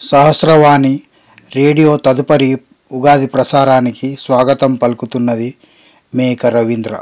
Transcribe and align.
Sahasravani 0.00 1.00
radio 1.56 1.96
తదుపరి 1.96 2.58
ఉగాది 2.92 3.26
ప్రసారానికి 3.26 4.18
స్వాగతం 4.20 4.74
పలుకుతున్నది 4.74 5.54
మేక 6.14 6.46
రవీంద్ర. 6.46 7.00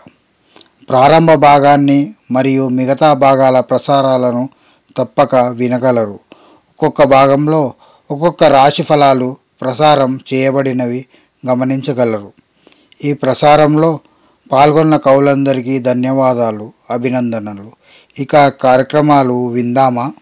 ప్రారంభ 0.89 1.33
భాగాన్ని 1.33 2.15
మరియు 2.31 2.69
మిగతా 2.69 3.13
భాగాల 3.13 3.61
ప్రసారాలను 3.61 4.49
తప్పక 4.97 5.35
వినగలరు. 5.35 6.21
ఒక్కొక్క 6.69 7.03
భాగంలో 7.05 7.73
ఒక్కొక్క 8.11 8.45
రాశి 8.45 8.83
ఫలాలు 8.83 9.37
ప్రసారం 9.61 10.21
చేయబడినవి 10.35 11.05
గమనించగలరు. 11.49 12.33
ఈ 13.05 13.13
ప్రసారంలో 13.13 13.99
పాల్గొన్న 14.53 14.97
కవులందరికీ 14.97 15.79
ధన్యవాదాలు 15.79 16.73
అభినందనలు. 16.91 17.71
ఇక 18.19 18.49
కార్యక్రమాలు 18.49 19.47
విందామా? 19.47 20.13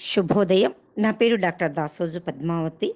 శుభోదయం. 0.00 0.72
నా 0.98 1.10
పేరు 1.10 1.36
డాక్టర్ 1.36 1.72
దాసోజు 1.72 2.18
పద్మావతి. 2.18 2.94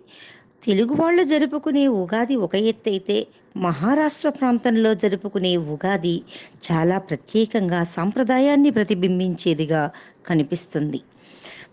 తెలుగు 0.65 0.95
వాళ్ళు 0.95 1.23
జరుపుకునే 1.23 1.87
ఉగాది 1.87 2.37
ఒక 2.37 2.55
ఎత్తు 2.55 2.89
అయితే 2.91 3.27
మహారాష్ట్ర 3.57 4.29
ప్రాంతంలో 4.29 4.95
జరుపుకునే 4.95 5.57
ఉగాది 5.57 6.23
చాలా 6.67 6.99
ప్రత్యేకంగా 6.99 7.85
సాంప్రదాయాన్ని 7.85 8.71
ప్రతిబింబించేదిగా 8.71 9.91
కనిపిస్తుంది. 10.27 11.01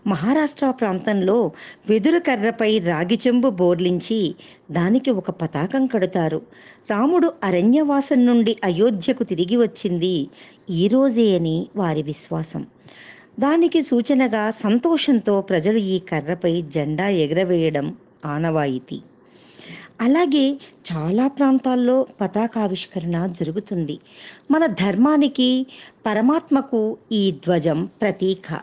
మహారాష్ట్ర 0.06 0.70
ప్రాంతంలో 0.70 1.50
వెదురు 1.88 2.18
కర్రపై 2.18 2.78
రాగి 2.78 3.18
చెంబు 3.26 3.50
బోర్లించి 3.50 4.34
దానికి 4.70 5.10
ఒక 5.10 5.30
పతాకం 5.30 5.86
కడతారు. 5.86 6.42
రాముడు 6.90 7.32
అరణ్యవాసం 7.44 8.26
నుండి 8.26 8.56
అయోధ్యకు 8.64 9.22
తిరిగి 9.22 9.56
వచ్చింది 9.56 10.14
ఈ 10.70 10.88
రోజే 10.88 11.36
అని 11.36 11.56
వారి 11.76 12.02
విశ్వాసం. 12.02 12.66
దానికి 13.40 13.82
సూచనగా 13.82 14.50
సంతోషంతో 14.50 15.40
ప్రజలు 15.40 15.78
ఈ 15.78 15.98
కర్రపై 15.98 16.62
జెండా 16.62 17.08
ఎగరవేయడం 17.08 17.96
ఆనవాయితీ. 18.26 19.00
అలాగే 20.00 20.58
చాలా 20.92 21.28
ప్రాంతాల్లో 21.28 22.06
పతాకావిష్కరణ 22.20 23.26
జరుగుతుంది. 23.26 23.98
మన 24.50 24.66
ధర్మానికి 24.66 25.66
పరమాత్మకు 26.06 26.96
ఈ 27.12 27.30
ధ్వజం 27.30 27.88
ప్రతీక. 28.00 28.60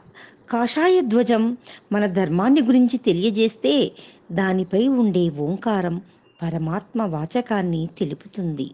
కాషాయ 0.52 1.02
ధ్వజం 1.02 1.58
మన 1.92 2.06
ధర్మాన్ని 2.06 2.62
గురించి 2.62 2.98
తెలియజేస్తే 2.98 3.92
దానిపై 4.32 4.88
ఉండే 4.88 5.30
ఓంకారం 5.30 6.02
పరమాత్మ 6.42 7.02
వాచకాన్ని 7.02 7.90
తెలుపుతుంది. 7.98 8.72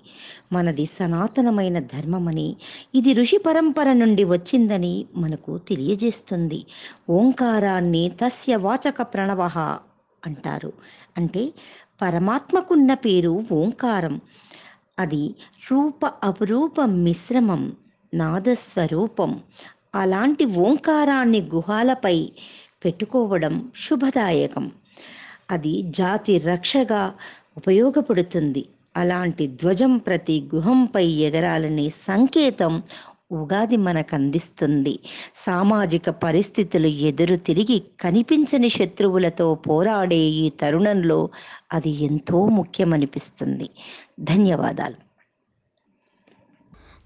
మనది 0.51 0.85
సనాతనమైన 0.85 1.79
ధర్మమని 1.79 2.55
ఇది 2.95 3.13
ఋషి 3.13 3.37
పరంపర 3.37 3.93
నుండి 3.93 4.23
వచ్చిందని 4.23 5.05
మనకు 5.17 5.57
తెలియజేస్తుంది. 5.57 6.65
ఓంకారాన్ని 7.09 8.11
తస్య 8.23 8.55
వాచక 8.55 9.01
ప్రణవ 9.01 9.49
అంటారు. 10.25 10.73
అంటే 11.17 11.53
పరమాత్మకున్న 12.01 12.93
పేరు 12.93 13.43
ఓంకారం. 13.51 14.21
అది 14.99 15.35
రూప 15.71 16.05
అపురూప 16.23 16.81
మిశ్రమం 16.81 17.73
నాదస్వరూపం. 18.13 19.39
అలాంటి 19.95 20.45
ఓంకారాన్ని 20.45 21.41
గుహాలపై 21.41 22.31
పెట్టుకోవడం 22.85 23.71
శుభదాయకం. 23.77 24.71
అది 25.51 25.81
జాతి 25.81 26.37
రక్షగా 26.37 27.13
ఉపయోగపడుతుంది. 27.57 28.65
అలాంటి 28.97 29.47
ధ్వజం 29.47 29.97
ప్రతి 29.97 30.49
గుహంపై 30.55 31.05
ఎగరాలనే 31.05 31.89
సంకేతం 31.89 32.83
ఉగాది 33.31 33.77
మనకు 33.77 34.15
అందిస్తుంది 34.15 34.99
సామాజిక 35.33 36.09
పరిస్థితులు 36.09 36.87
ఎదురు 36.87 37.35
తిరిగి 37.35 37.83
కనిపించని 37.99 38.69
శత్రువులతో 38.69 39.55
పోరాడే 39.55 40.17
ఈ 40.17 40.49
తరుణంలో 40.49 41.29
అది 41.73 41.89
ఎంతో 41.89 42.45
ముఖ్యమనిపిస్తుంది. 42.45 43.69
ధన్యవాదాలు. 44.19 44.95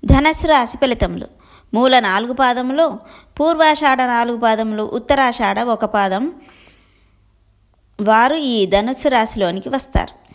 ధనస్సు 0.06 0.48
రాశి 0.48 0.78
ఫలితములు. 0.78 1.28
మూల 1.74 2.00
నాలుగు 2.00 2.34
పాదములు 2.34 3.00
పూర్వాషాఢ 3.40 4.02
నాలుగు 4.02 4.38
పాదములు 4.38 4.84
ఉత్తరాషాఢ 4.84 5.60
ఒక 5.60 5.86
పాదం. 5.86 6.34
వారు 8.02 8.36
ఈ 8.36 8.66
ధనుస్సు 8.66 9.10
రాశిలోనికి 9.10 9.70
వస్తారు. 9.70 10.29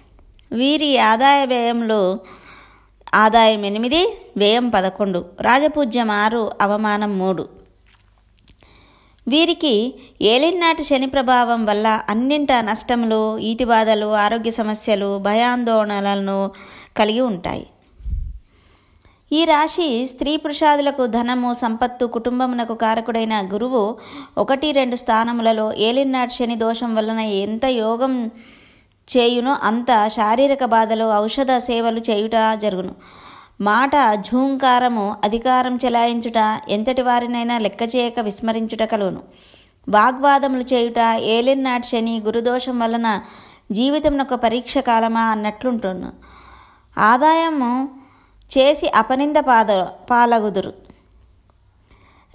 వీరి 0.52 0.98
ఆదాయ 0.98 1.44
వ్యయంలో 1.44 2.18
ఆదాయం 3.14 3.64
ఎనిమిది 3.64 4.00
వ్యయం 4.36 4.70
పదకొండు. 4.70 5.24
రాజపూజ్యం 5.40 6.10
ఆరు 6.10 6.52
అవమానం 6.60 7.18
మూడు. 7.18 7.48
వీరికి 9.28 9.94
ఏలినాటి 10.22 10.84
శని 10.84 11.06
ప్రభావం 11.06 11.66
వల్ల 11.66 12.00
అన్నింట 12.08 12.52
నష్టములు 12.52 13.38
ఈతి 13.38 13.64
బాధలు 13.64 14.06
ఆరోగ్య 14.06 14.50
సమస్యలు 14.50 15.18
భయాందోళనలను 15.18 16.50
కలిగి 16.96 17.20
ఉంటాయి. 17.20 17.66
ఈ 19.32 19.44
రాశి 19.44 20.06
స్త్రీ 20.06 20.36
పురుషాదులకు 20.36 21.06
ధనము 21.06 21.54
సంపత్తు 21.54 22.06
కుటుంబమునకు 22.06 22.74
కారకుడైన 22.74 23.48
గురువు 23.52 23.98
ఒకటి 24.38 24.72
రెండు 24.72 24.96
స్థానములలో 24.96 25.72
ఏలినాటి 25.72 26.34
శని 26.34 26.56
దోషం 26.56 26.94
వలన 26.94 27.18
ఎంత 27.18 27.64
యోగం 27.64 28.30
చేయును 29.08 29.56
అంత 29.62 30.08
శారీరక 30.08 30.64
బాధలు 30.64 31.16
ఔషధ 31.18 31.56
సేవలు 31.56 32.00
చేయుట 32.00 32.36
జరుగును. 32.54 32.94
మాట 33.60 33.90
ఝూంకారము 34.20 35.16
అధికారం 35.24 35.76
చెలాయించుట 35.76 36.38
ఎంతటి 36.68 37.02
వారినైనా 37.02 37.58
లెక్క 37.58 37.82
చేయక 37.96 38.20
విస్మరించుట 38.20 38.82
కలుగును. 38.82 39.22
వాగ్వాదములు 39.88 40.62
చేయుట 40.62 40.98
ఏలెన్నాటి 41.18 41.86
శని 41.86 42.20
గురుదోషం 42.20 42.78
వలన 42.78 43.20
జీవితం 43.72 44.18
ఒక 44.20 44.34
పరీక్ష 44.34 44.78
కాలమా 44.78 45.20
అన్నట్లుంటును. 45.20 46.12
ఆదాయము 46.98 47.90
చేసి 48.50 48.88
అపనింద 48.94 49.36
పాద 49.36 49.66
పాలగుదురు. 50.10 50.72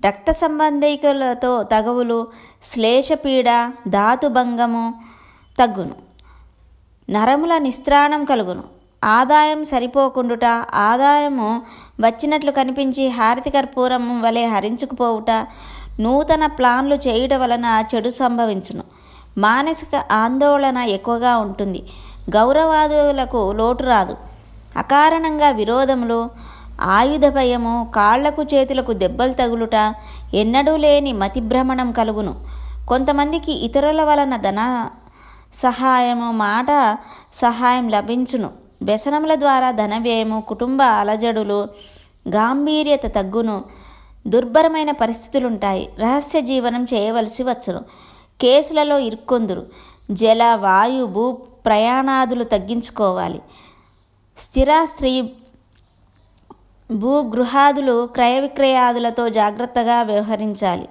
రక్త 0.05 0.31
సంబంధికులతో 0.31 1.63
తగవులు 1.63 2.27
శ్లేషపీడ 2.63 3.49
ధాతుభంగము 3.87 5.03
తగ్గును. 5.59 6.08
నరముల 7.09 7.57
నిస్త్రాణం 7.57 8.25
కలుగును. 8.25 8.63
ఆదాయం 9.03 9.63
సరిపోకుండుట 9.63 10.45
ఆదాయము 10.73 11.61
వచ్చినట్లు 11.99 12.51
కనిపించి 12.51 13.09
హారతి 13.09 13.49
కర్పూరం 13.49 14.21
వలె 14.21 14.45
హరించుకుపోవుట 14.45 15.31
నూతన 15.99 16.45
ప్లాన్లు 16.45 16.95
చేయుట 16.95 17.33
వలన 17.33 17.83
చెడు 17.95 18.09
సంభవించును. 18.09 18.83
మానసిక 19.37 19.95
ఆందోళన 20.11 20.77
ఎక్కువగా 20.77 21.37
ఉంటుంది. 21.37 21.81
గౌరవాదులకు 22.35 23.51
లోటు 23.51 23.83
రాదు. 23.83 24.17
అకారణంగా 24.77 25.49
విరోధములు 25.49 26.29
ఆయుధ 26.81 27.25
భయము 27.27 27.91
కాళ్ళకు 27.95 28.43
చేతులకు 28.43 28.93
దెబ్బలు 28.93 29.33
తగులుట 29.33 29.75
ఎన్నడూ 30.33 30.77
లేని 30.77 31.13
మతిభ్రమణం 31.13 31.91
కలుగును. 31.91 32.33
కొంతమందికి 32.87 33.51
ఇతరుల 33.65 34.03
వలన 34.03 34.35
ధన 34.35 34.89
సహాయము 35.53 36.31
మాట 36.31 36.97
సహాయం 37.33 37.89
లభించును. 37.89 38.49
వ్యసనముల 38.81 39.35
ద్వారా 39.35 39.71
ధన 39.71 39.97
వ్యయము 39.97 40.41
కుటుంబ 40.41 40.81
అలజడులు 40.81 41.67
గాంభీర్యత 42.27 43.05
తగ్గును. 43.15 43.63
దుర్భరమైన 44.27 44.91
పరిస్థితులుంటాయి. 44.91 45.89
రహస్య 45.99 46.41
జీవనం 46.41 46.83
చేయవలసి 46.83 47.43
వచ్చును. 47.43 47.79
కేసులలో 48.41 48.99
ఇరుక్కొందురు. 48.99 49.65
జల 50.11 50.55
వాయు 50.55 51.05
భూ 51.05 51.31
ప్రయాణాదులు 51.65 52.43
తగ్గించుకోవాలి. 52.43 53.41
స్థిర 54.37 54.85
స్త్రీ 54.85 55.33
భూగృహాదులు 56.91 58.07
క్రయ 58.07 58.39
విక్రయాదులతో 58.39 59.29
జాగ్రత్తగా 59.29 60.01
వ్యవహరించాలి. 60.01 60.89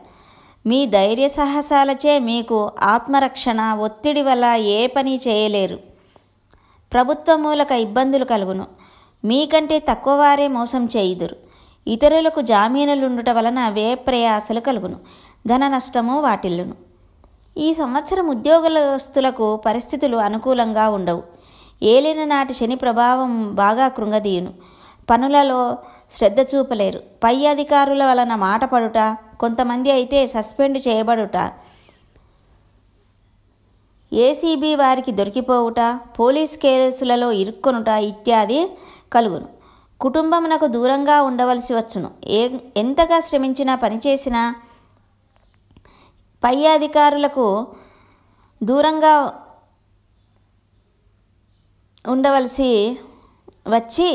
మీ 0.67 0.87
ధైర్య 0.87 1.29
సాహసాలచే 1.29 2.19
మీకు 2.19 2.71
ఆత్మరక్షణ 2.83 3.75
ఒత్తిడి 3.81 4.23
వల్ల 4.23 4.45
ఏ 4.45 4.87
పని 4.87 5.21
చేయలేరు. 5.29 5.79
ప్రభుత్వ 6.93 7.37
మూలక 7.37 7.73
ఇబ్బందులు 7.73 8.25
కలుగును. 8.25 8.67
మీకంటే 9.25 9.79
తక్కువ 9.79 10.15
వారే 10.15 10.49
మోసం 10.49 10.89
చేయుదురు. 10.97 11.37
ఇతరులకు 11.87 12.41
జామీనులుండుట 12.41 13.31
వలన 13.31 13.69
వ్యయ 13.69 13.95
ప్రయాసలు 13.95 14.61
కలుగును. 14.61 14.97
ధన 15.47 15.69
నష్టము 15.69 16.21
వాటిల్లును. 16.21 16.75
ఈ 17.59 17.75
సంవత్సరం 17.75 18.29
ఉద్యోగస్తులకు 18.29 19.57
పరిస్థితులు 19.57 20.17
అనుకూలంగా 20.17 20.89
ఉండవు. 20.89 21.23
ఏలిన 21.83 22.25
నాటి 22.25 22.53
శని 22.53 22.75
ప్రభావం 22.75 23.55
బాగా 23.55 23.89
కృంగదీయును. 23.89 24.53
పనులలో 25.11 25.79
శ్రద్ధ 26.11 26.41
చూపలేరు. 26.51 27.01
పై 27.25 27.37
అధికారుల 27.47 28.03
వలన 28.05 28.35
మాట 28.35 28.65
పడుట 28.65 28.99
కొంతమంది 29.41 29.91
అయితే 29.91 30.27
సస్పెండ్ 30.27 30.79
చేయబడుట. 30.89 31.37
ఏసీబీ 34.13 34.75
వారికి 34.75 35.13
దొరికిపోవుట 35.13 35.81
పోలీస్ 36.19 36.55
కేసులలో 36.59 37.29
ఇరుక్కొనుట 37.33 37.89
ఇత్యాది 37.89 38.61
కలుగును. 39.13 39.49
కుటుంబమునకు 40.01 40.67
దూరంగా 40.67 41.17
ఉండవలసి 41.23 41.73
వచ్చును. 41.75 42.11
ఏ 42.39 42.41
ఎంతగా 42.77 43.21
శ్రమించినా 43.21 43.75
పనిచేసినా 43.75 44.43
పై 46.45 46.57
అధికారులకు 46.67 47.47
దూరంగా 48.61 49.15
ఉండవలసి 52.09 52.71
వచ్చి 53.69 54.09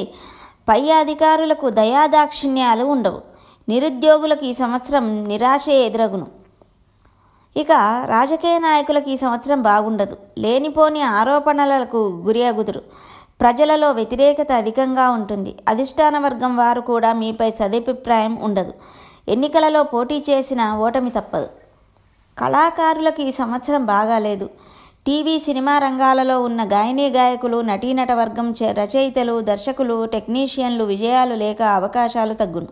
పై 0.70 0.92
అధికారులకు 0.92 1.70
దయాదాక్షిణ్యాలు 1.70 2.84
ఉండవు. 2.84 3.22
నిరుద్యోగులకు 3.70 4.46
ఈ 4.46 4.54
సంవత్సరం 4.54 5.24
నిరాశే 5.24 5.76
ఎదురగును. 5.86 6.28
ఇక 7.58 7.72
రాజకీయ 8.06 8.58
నాయకులకు 8.58 9.10
ఈ 9.10 9.18
సంవత్సరం 9.18 9.62
బాగుండదు. 9.62 10.18
లేనిపోని 10.38 11.02
ఆరోపణలకు 11.02 11.98
గురి 11.98 12.44
అగుదురు 12.44 12.82
ప్రజలలో 13.42 13.92
వ్యతిరేకత 13.92 14.52
అధికంగా 14.52 15.10
ఉంటుంది. 15.10 15.56
అధిష్టాన 15.68 16.20
వర్గం 16.20 16.58
వారు 16.58 16.82
కూడా 16.82 17.14
మీపై 17.14 17.52
సదభిప్రాయం 17.52 18.42
ఉండదు. 18.42 18.74
ఎన్నికలలో 19.28 19.84
పోటీ 19.84 20.24
చేసిన 20.30 20.74
ఓటమి 20.74 21.10
తప్పదు. 21.10 21.50
కళాకారులకు 22.38 23.22
ఈ 23.22 23.32
సంవత్సరం 23.32 23.86
బాగాలేదు. 23.86 24.50
టీవీ 25.08 25.40
సినిమా 25.40 25.78
రంగాలలో 25.78 26.42
ఉన్న 26.42 26.64
గాయనీ 26.64 27.10
గాయకులు 27.10 27.62
నటీనట 27.62 28.12
వర్గం 28.12 28.56
రచయితలు 28.64 29.42
దర్శకులు 29.42 30.06
టెక్నీషియన్లు 30.06 30.84
విజయాలు 30.84 31.36
లేక 31.36 31.62
అవకాశాలు 31.62 32.34
తగ్గును. 32.34 32.68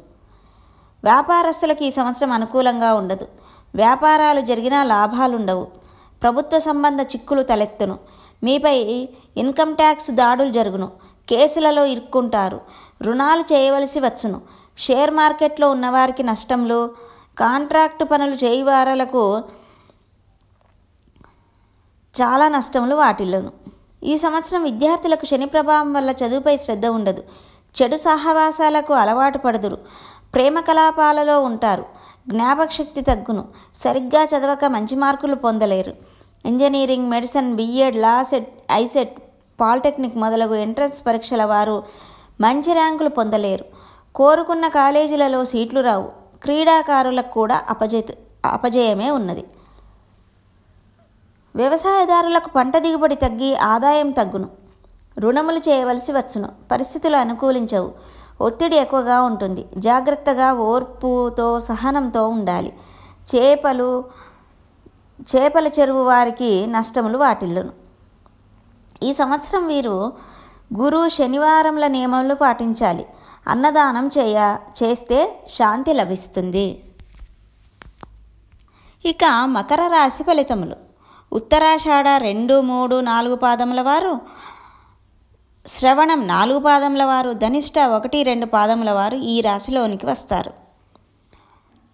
వ్యాపారస్తులకు 1.03 1.83
ఈ 1.83 1.91
సంవత్సరం 1.91 2.31
అనుకూలంగా 2.31 2.93
ఉండదు. 2.93 3.27
వ్యాపారాలు 3.75 4.41
జరిగినా 4.41 4.83
లాభాలుండవు. 4.83 5.67
ప్రభుత్వ 6.21 6.59
సంబంధ 6.59 7.01
చిక్కులు 7.01 7.43
తలెత్తును. 7.43 7.97
మీపై 8.43 9.07
ఇన్కమ్ 9.37 9.75
ట్యాక్స్ 9.75 10.11
దాడులు 10.11 10.51
జరుగును. 10.51 10.91
కేసులలో 11.29 11.85
ఇరుక్కుంటారు. 11.85 12.61
రుణాలు 13.01 13.53
చేయవలసి 13.53 13.99
వచ్చును. 13.99 14.41
షేర్ 14.77 15.11
మార్కెట్లో 15.11 15.71
ఉన్నవారికి 15.71 16.23
నష్టంలో 16.23 16.89
కాంట్రాక్టు 17.37 18.03
పనులు 18.03 18.35
చేయువారలకు 18.35 19.43
చాలా 22.19 22.47
నష్టములు 22.47 22.95
వాటిల్లును. 22.95 23.51
ఈ 24.03 24.17
సంవత్సరం 24.17 24.63
విద్యార్థులకు 24.63 25.25
శని 25.25 25.45
ప్రభావం 25.45 25.93
వల్ల 25.93 26.09
చదువుపై 26.11 26.57
శ్రద్ధ 26.57 26.85
ఉండదు. 26.85 27.23
చెడు 27.77 27.97
సహవాసాలకు 27.97 28.93
అలవాటు 28.93 29.37
పడదురు. 29.37 29.77
ప్రేమ 30.35 30.59
కలాపాలలో 30.59 31.41
ఉంటారు. 31.41 31.85
జ్ఞాపకశక్తి 32.29 33.01
తగ్గును. 33.01 33.43
సరిగ్గా 33.75 34.23
చదవక 34.23 34.65
మంచి 34.65 34.95
మార్కులు 34.95 35.35
పొందలేరు. 35.35 35.93
Engineering 36.45 37.09
medicine 37.09 37.55
B Ed 37.55 37.95
LAWCET 38.23 38.49
ICET 38.71 39.17
polytechnic 39.61 40.17
entrance 40.17 40.55
entrance 40.55 41.05
పరీక్షల 41.07 41.43
వారు 41.45 41.83
మంచి 42.41 42.73
ర్యాంకులు 42.73 43.09
పొందలేరు. 43.09 43.65
కోరుకున్న 44.15 44.67
కాలేజీలలో 44.67 45.45
సీట్లు 45.45 45.81
రావు. 45.81 46.11
క్రీడాకారులకు 46.43 47.31
కూడా 47.31 47.61
అపజయ 47.69 48.01
అపజయమే 48.45 49.11
ఉన్నది. 49.11 49.43
వ్యవసాయదారులకు 51.56 52.50
పంట 52.50 52.77
దిగుబడి 52.77 53.15
తగ్గి 53.15 53.56
ఆదాయం 53.56 54.12
తగ్గును. 54.12 54.50
రుణములు 55.19 55.57
చేయవలసి 55.57 56.12
వచ్చును. 56.12 56.50
పరిస్థితులు 56.71 57.15
అనుకూలించవు. 57.15 57.92
ఒత్తిడి 58.42 58.75
ఎక్కువగా 58.75 59.21
ఉంటుంది. 59.21 59.65
జాగ్రత్తగా 59.77 60.53
ఓర్పుతో 60.53 61.59
సహనంతో 61.59 62.27
ఉండాలి. 62.27 62.74
చేపలు 63.36 64.03
చేపల 65.21 65.68
చెరువు 65.68 66.03
వారికి 66.03 66.68
నష్టములు 66.68 67.18
వాటిల్లును. 67.18 67.74
ఈ 69.03 69.13
సంవత్సరం 69.13 69.68
వీరు 69.68 69.98
గురు 70.75 71.09
శనివారంల 71.09 71.88
నియమాలు 71.88 72.36
పాటించాలి. 72.36 73.06
అన్నదానం 73.48 74.07
చేయ 74.07 74.57
చేస్తే 74.83 75.19
శాంతి 75.50 75.94
లభిస్తుంది. 75.94 76.83
ఇక 79.06 79.25
మకర 79.44 79.88
రాశి 79.88 80.24
ఫలితములు. 80.24 80.75
ఉత్తరాషాఢ 81.33 82.07
రెండు 82.17 82.61
మూడు 82.61 82.99
నాలుగు 82.99 83.35
పాదముల 83.35 83.81
వారు 83.81 84.21
శ్రవణం 85.65 86.27
నాలుగు 86.27 86.59
పాదముల 86.59 87.03
వారు 87.03 87.33
ధనిష్ట 87.33 87.79
ఒకటి 87.79 88.23
రెండు 88.23 88.45
పాదముల 88.45 88.91
వారు 88.91 89.17
ఈ 89.17 89.41
రాశిలోనికి 89.41 90.05
వస్తారు. 90.05 90.53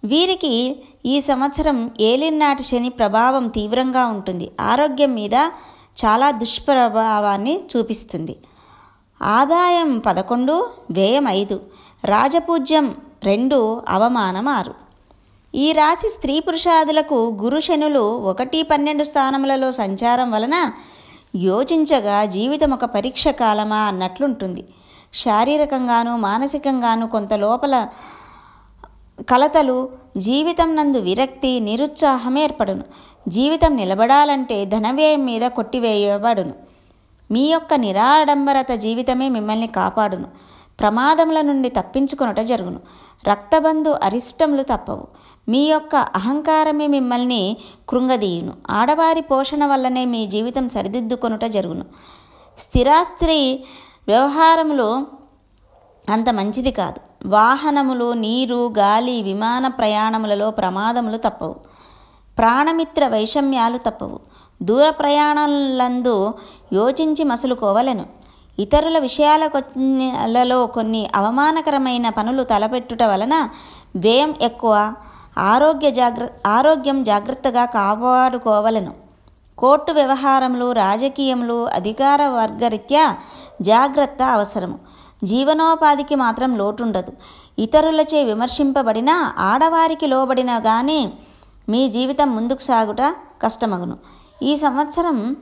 వీరికి 0.04 0.84
ఈ 1.06 1.22
సంవత్సరం 1.22 1.92
ఏలినాటి 2.00 2.64
శని 2.64 2.90
ప్రభావం 2.90 3.48
తీవ్రంగా 3.48 4.06
ఉంటుంది. 4.06 4.52
ఆరోగ్యం 4.62 5.14
మీద 5.14 5.34
చాలా 6.06 6.32
దుష్ప్రభావాన్ని 6.32 7.60
చూపిస్తుంది. 7.78 8.36
ఆదాయం 9.22 10.00
పదకొండు 10.00 10.70
వ్యయం 10.92 11.28
ఐదు 11.28 11.62
రాజపూజ్యం 12.06 12.96
రెండు 13.24 13.82
అవమానం 13.90 14.48
ఆరు. 14.48 14.87
ఈ 15.56 15.72
రాశి 15.72 16.10
స్త్రీ 16.10 16.40
పురుషాదులకు 16.40 17.38
గురు 17.42 17.60
శనులు 17.60 18.00
ఒకటి 18.00 18.64
పన్నెండు 18.64 19.04
స్థానములలో 19.04 19.72
సంచారం 19.72 20.32
వలన 20.32 20.72
యోచించగా 21.36 22.26
జీవితం 22.26 22.72
ఒక 22.72 22.86
పరీక్ష 22.86 23.28
కాలమా 23.28 23.78
అన్నట్లుంటుంది. 23.78 24.68
శారీరకంగాను 25.14 26.18
మానసికంగాను 26.18 27.08
కొంత 27.08 27.34
లోపల 27.34 27.88
కలతలు 29.30 29.90
జీవితం 30.18 30.76
నందు 30.76 30.98
విరక్తి 30.98 31.60
నిరుత్సాహం 31.60 32.38
ఏర్పడును. 32.38 32.84
జీవితం 33.28 33.76
నిలబడాలంటే 33.76 34.66
ధనవ్యయం 34.66 35.26
మీద 35.26 35.42
కొట్టివేయబడును. 35.42 36.54
మీ 37.32 37.46
యొక్క 37.48 37.74
నిరాడంబరత 37.74 38.72
జీవితమే 38.72 39.30
మిమ్మల్ని 39.30 39.68
కాపాడును. 39.68 40.28
ప్రమాదముల 40.80 41.42
నుండి 41.42 41.70
తప్పించుకొనుట 41.70 42.40
జరుగును. 42.40 42.80
రక్తబంధు 43.28 43.90
అరిష్టములు 44.04 44.64
తప్పవు. 44.64 45.08
మీ 45.50 45.66
యొక్క 45.66 45.96
అహంకారమే 45.96 46.88
మిమ్మల్ని 46.88 47.58
కృంగదీయును. 47.90 48.54
ఆడవారి 48.70 49.22
పోషణ 49.22 49.66
వల్లనే 49.66 50.06
మీ 50.06 50.28
జీవితం 50.28 50.68
సరిదిద్దుకొనుట 50.68 51.46
జరుగును. 51.46 51.86
స్థిరాస్త్రి 52.58 53.64
వ్యవహారములు 54.08 55.08
అంత 56.10 56.30
మంచిది 56.30 56.72
కాదు. 56.72 57.28
వాహనములు 57.28 58.14
నీరు 58.14 58.74
గాలి 58.78 59.22
విమాన 59.22 59.68
ప్రయాణములలో 59.68 60.52
ప్రమాదములు 60.52 61.18
తప్పవు. 61.18 61.56
ప్రాణమిత్ర 62.38 63.08
వైషమ్యాలు 63.08 63.78
తప్పవు. 63.78 64.20
దూర 64.64 64.90
ప్రయాణాలందు 64.90 66.34
యోచించి 66.74 67.24
మసులుకోవలెను. 67.24 68.06
ఇతరుల 68.60 68.98
విషయాల 68.98 69.48
కొన్నిలలో 69.48 70.68
కొన్ని 70.68 71.10
అవమానకరమైన 71.16 72.10
పనులు 72.10 72.44
తలపెట్టుట 72.44 73.04
వలన 73.04 73.50
వ్యయం 73.96 74.36
ఎక్కువ. 74.42 74.94
ఆరోగ్య 75.38 75.92
జాగ్ర 75.92 76.28
ఆరోగ్యం 76.48 77.04
జాగ్రత్తగా 77.04 77.66
కాపాడుకోవలెను. 77.66 78.94
కోర్టు 79.58 79.92
వ్యవహారములు 79.92 80.72
రాజకీయములు 80.72 81.66
అధికార 81.66 82.28
వర్గరీత్యా 82.28 83.18
జాగ్రత్త 83.62 84.22
అవసరము. 84.22 84.80
జీవనోపాధికి 85.24 86.16
మాత్రం 86.16 86.58
లోటుండదు. 86.58 87.14
ఇతరులచే 87.60 88.24
విమర్శింపబడిన 88.24 89.34
ఆడవారికి 89.38 90.08
లోబడిన 90.08 90.60
కానీ 90.60 91.14
మీ 91.70 91.88
జీవితం 91.88 92.36
ముందుకు 92.36 92.62
సాగుట 92.62 93.02
కష్టమగును. 93.42 93.98
ఈ 94.44 94.56
సంవత్సరం 94.56 95.38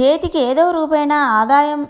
చేతికి 0.00 0.38
ఏదో 0.38 0.70
రూపేణా 0.70 1.16
ఆదాయం 1.16 1.86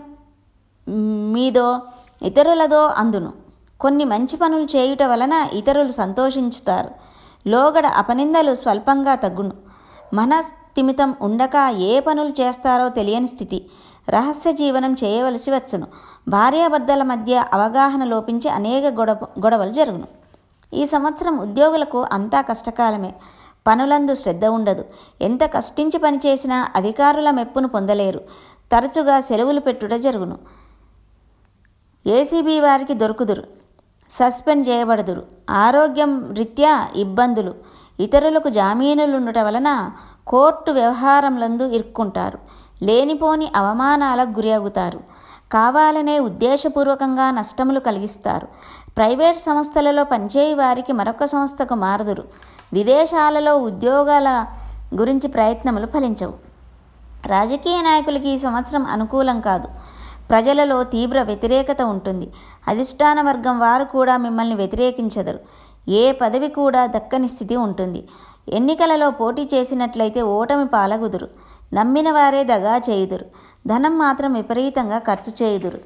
మీదో 1.33 1.79
ఇతరులదో 2.21 2.85
అందును. 2.85 3.42
కొన్ని 3.83 4.05
మంచి 4.05 4.37
పనులు 4.37 4.63
చేయుట 4.63 5.03
వలన 5.03 5.47
ఇతరులు 5.53 5.91
సంతోషించుతారు. 5.91 6.89
లోగడ 7.47 7.85
అపనిందలు 7.85 8.55
స్వల్పంగా 8.55 9.15
తగ్గును. 9.15 9.51
మనస్థిమితం 10.13 11.15
ఉండక 11.21 11.55
ఏ 11.77 11.99
పనులు 11.99 12.29
చేస్తారో 12.29 12.89
తెలియని 12.89 13.27
స్థితి. 13.27 13.69
రహస్య 14.09 14.51
జీవనం 14.53 14.93
చేయవలసి 14.93 15.51
వచ్చును. 15.51 15.87
భార్యాభర్తల 16.27 17.03
మధ్య 17.03 17.43
అవగాహన 17.53 18.03
లోపించి 18.03 18.49
అనేక 18.49 18.85
గొడవ 18.85 19.17
గొడవలు 19.39 19.71
జరుగును. 19.71 20.07
ఈ 20.73 20.85
సంవత్సరం 20.85 21.37
ఉద్యోగులకు 21.37 22.05
అంతా 22.11 22.41
కష్టకాలమే. 22.41 23.13
పనులందు 23.67 24.13
శ్రద్ధ 24.13 24.45
ఉండదు. 24.45 24.85
ఎంత 25.21 25.43
కష్టించి 25.43 25.97
పనిచేసినా 25.97 26.67
అధికారుల 26.75 27.31
మెప్పును 27.31 27.67
పొందలేరు. 27.67 28.21
తరచుగా 28.71 29.19
సెలవులు 29.19 29.59
పెట్టుట 29.59 29.93
జరుగును. 29.93 30.37
ఏసీబీ 32.07 32.59
వారికి 32.59 32.93
దొరుకుదురు. 32.93 33.62
సస్పెండ్ 34.09 34.67
చేయబడదురు. 34.67 35.23
ఆరోగ్యం 35.49 36.33
రీత్యా 36.33 36.87
ఇబ్బందులు. 36.95 37.53
ఇతరులకు 37.99 38.49
జామీనులు 38.49 39.15
ఉండటం 39.15 39.45
వలన 39.45 39.91
కోర్టు 40.27 40.71
వ్యవహారంలందు 40.71 41.63
ఇరుక్కుంటారు. 41.63 42.39
లేనిపోని 42.83 43.51
అవమానాలకు 43.55 44.29
గురి 44.29 44.51
అవుతారు 44.51 44.99
కావాలనే 45.51 46.19
ఉద్దేశపూర్వకంగా 46.19 47.31
నష్టములు 47.31 47.79
కలిగిస్తారు. 47.79 48.47
ప్రైవేట్ 48.97 49.37
సంస్థలలో 49.37 50.03
పనిచేయ 50.03 50.53
వారికి 50.53 50.93
మరొక 50.93 51.25
సంస్థకు 51.25 51.73
మారుదురు. 51.73 52.23
విదేశాలలో 52.73 53.57
ఉద్యోగాల 53.57 54.45
గురించి 54.95 55.27
ప్రయత్నములు 55.27 55.85
ఫలించవు. 55.85 56.33
రాజకీయ 57.27 57.81
నాయకులకి 57.81 58.29
ఈ 58.29 58.37
సంవత్సరం 58.37 58.85
అనుకూలం 58.85 59.41
కాదు. 59.41 59.67
ప్రజలలో 60.29 60.83
తీవ్ర 60.83 61.21
వ్యతిరేకత 61.21 61.81
ఉంటుంది. 61.81 62.31
అధిష్టాన 62.67 63.21
వర్గం 63.21 63.59
వారు 63.59 63.83
కూడా 63.83 64.17
మిమ్మల్ని 64.17 64.55
వ్యతిరేకించదరు. 64.55 65.39
ఏ 65.89 66.11
పదవి 66.11 66.47
కూడా 66.47 66.85
దక్కని 66.85 67.29
స్థితి 67.29 67.55
ఉంటుంది. 67.55 68.07
ఎన్నికలలో 68.49 69.11
పోటీ 69.11 69.49
చేసినట్లయితే 69.53 70.21
ఓటమి 70.21 70.67
పాలగుదురు. 70.67 71.29
నమ్మిన 71.73 72.11
వారే 72.11 72.43
దగా 72.43 72.77
చేయుదురు. 72.77 73.25
ధనం 73.67 73.97
మాత్రం 73.97 74.33
విపరీతంగా 74.33 74.99
ఖర్చు 74.99 75.33
చేయుదురు. 75.43 75.79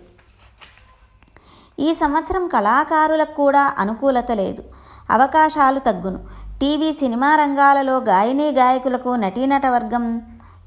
ఈ 1.80 1.94
సంవత్సరం 1.94 2.48
కళాకారులకు 2.48 3.34
కూడా 3.34 3.74
అనుకూలత 3.78 4.32
లేదు. 4.32 4.64
అవకాశాలు 5.10 5.80
తగ్గును. 5.80 6.20
టీవీ 6.62 6.94
సినిమా 6.94 7.36
రంగాలలో 7.36 7.98
గాయనీ 7.98 8.52
గాయకులకు 8.52 9.10
నటీనట 9.10 9.66
వర్గం 9.66 10.22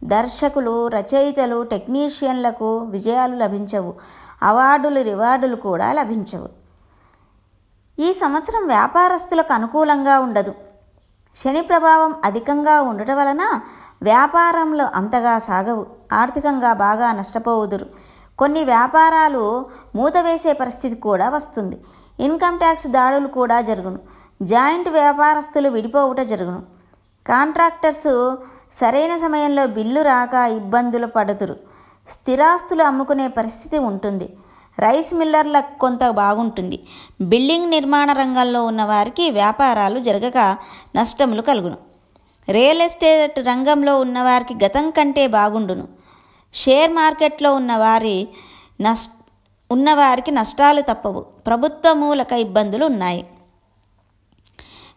దర్శకులు 0.05 0.89
రచయితలు 0.89 1.63
టెక్నీషియన్లకు 1.63 2.79
విజయాలు 2.79 3.37
లభించవు. 3.37 3.95
అవార్డులు 4.43 5.01
రివార్డులు 5.01 5.57
కూడా 5.57 5.93
లభించవు. 5.93 6.49
ఈ 7.99 8.13
సంవత్సరం 8.13 8.67
వ్యాపారస్తులకు 8.67 9.53
అనుకూలంగా 9.53 10.19
ఉండదు. 10.19 10.55
శని 11.37 11.61
ప్రభావం 11.61 12.15
అధికంగా 12.25 12.83
ఉండటం 12.83 13.17
వలన 13.17 13.61
వ్యాపారంలో 14.03 14.91
అంతగా 14.95 15.39
సాగవు. 15.39 15.87
ఆర్థికంగా 16.13 16.73
బాగా 16.73 17.13
నష్టపోవుదురు. 17.13 17.87
కొన్ని 18.39 18.65
వ్యాపారాలు 18.65 19.67
మూతవేసే 19.95 20.53
పరిస్థితి 20.53 20.97
కూడా 20.97 21.29
వస్తుంది. 21.29 21.81
ఇన్కమ్ 22.21 22.59
ట్యాక్స్ 22.59 22.87
దాడులు 22.87 23.29
కూడా 23.29 23.61
జరుగును. 23.61 23.99
జాయింట్ 24.43 24.89
వ్యాపారస్తులు 24.89 25.69
విడిపోవుట 25.69 26.21
జరుగును. 26.21 26.63
కాంట్రాక్టర్స్ 27.27 28.37
సరైన 28.73 29.17
సమయంలో 29.17 29.67
బిల్లు 29.67 30.01
రాక 30.01 30.35
ఇబ్బందులు 30.35 31.07
పడుతురు 31.07 31.70
స్థిరాస్తులు 32.11 32.83
అమ్ముకునే 32.83 33.29
పరిస్థితి 33.29 33.79
ఉంటుంది. 33.79 34.27
రైస్ 34.79 35.15
మిల్లర్లకు 35.15 35.79
కొంత 35.79 36.03
బాగుంటుంది. 36.09 36.79
బిల్డింగ్ 37.21 37.71
నిర్మాణ 37.71 38.13
రంగంలో 38.13 38.61
ఉన్న 38.65 38.83
వారికి 38.85 39.31
వ్యాపారాలు 39.31 40.01
జరగక 40.01 40.39
నష్టములు 40.97 41.43
కలుగును. 41.43 41.79
రియల్ 42.49 42.83
ఎస్టేట్ 42.83 43.39
రంగంలో 43.49 44.01
ఉన్నవారికి 44.01 44.55
గతం 44.65 44.91
కంటే 44.91 45.27
బాగుండును. 45.27 45.89
షేర్ 46.55 46.93
మార్కెట్లో 46.93 47.51
ఉన్నవారి 47.55 48.29
నష్ 48.81 49.09
ఉన్నవారికి 49.71 50.31
నష్టాలు 50.31 50.81
తప్పవు. 50.81 51.21
ప్రభుత్వ 51.47 51.93
మూలక 51.93 52.33
ఇబ్బందులు 52.33 52.85
ఉన్నాయి. 52.87 53.27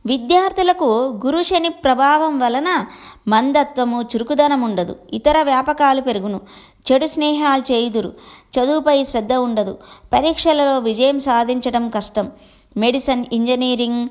విద్యార్థులకు 0.05 0.87
గురు 1.25 1.43
శని 1.43 1.69
ప్రభావం 1.69 2.39
వలన 2.39 2.85
మందత్వము 3.27 4.01
చురుకుదనం 4.01 4.61
ఉండదు 4.61 4.95
ఇతర 5.13 5.41
వ్యాపకాలు 5.41 6.01
పెరుగును. 6.01 6.41
చెడు 6.87 7.05
స్నేహాలు 7.05 7.63
చేయుదురు. 7.71 8.09
చదువుపై 8.55 9.03
శ్రద్ధ 9.03 9.33
ఉండదు. 9.33 9.77
పరీక్షలలో 10.13 10.79
విజయం 10.79 11.19
సాధించడం 11.19 11.89
కష్టం. 11.89 12.31
Medicine 12.77 13.25
engineering 13.33 14.07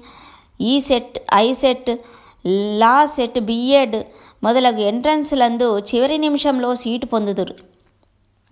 ECET 0.80 1.18
I 1.34 1.52
LAWCET 3.06 3.40
B Ed 3.40 3.96
మొదలగు 4.42 4.80
ఎంట్రన్స్లందు 4.80 5.78
చివరి 5.78 6.18
నిమిషంలో 6.18 6.74
సీటు 6.74 7.06
పొందుదురు. 7.06 7.54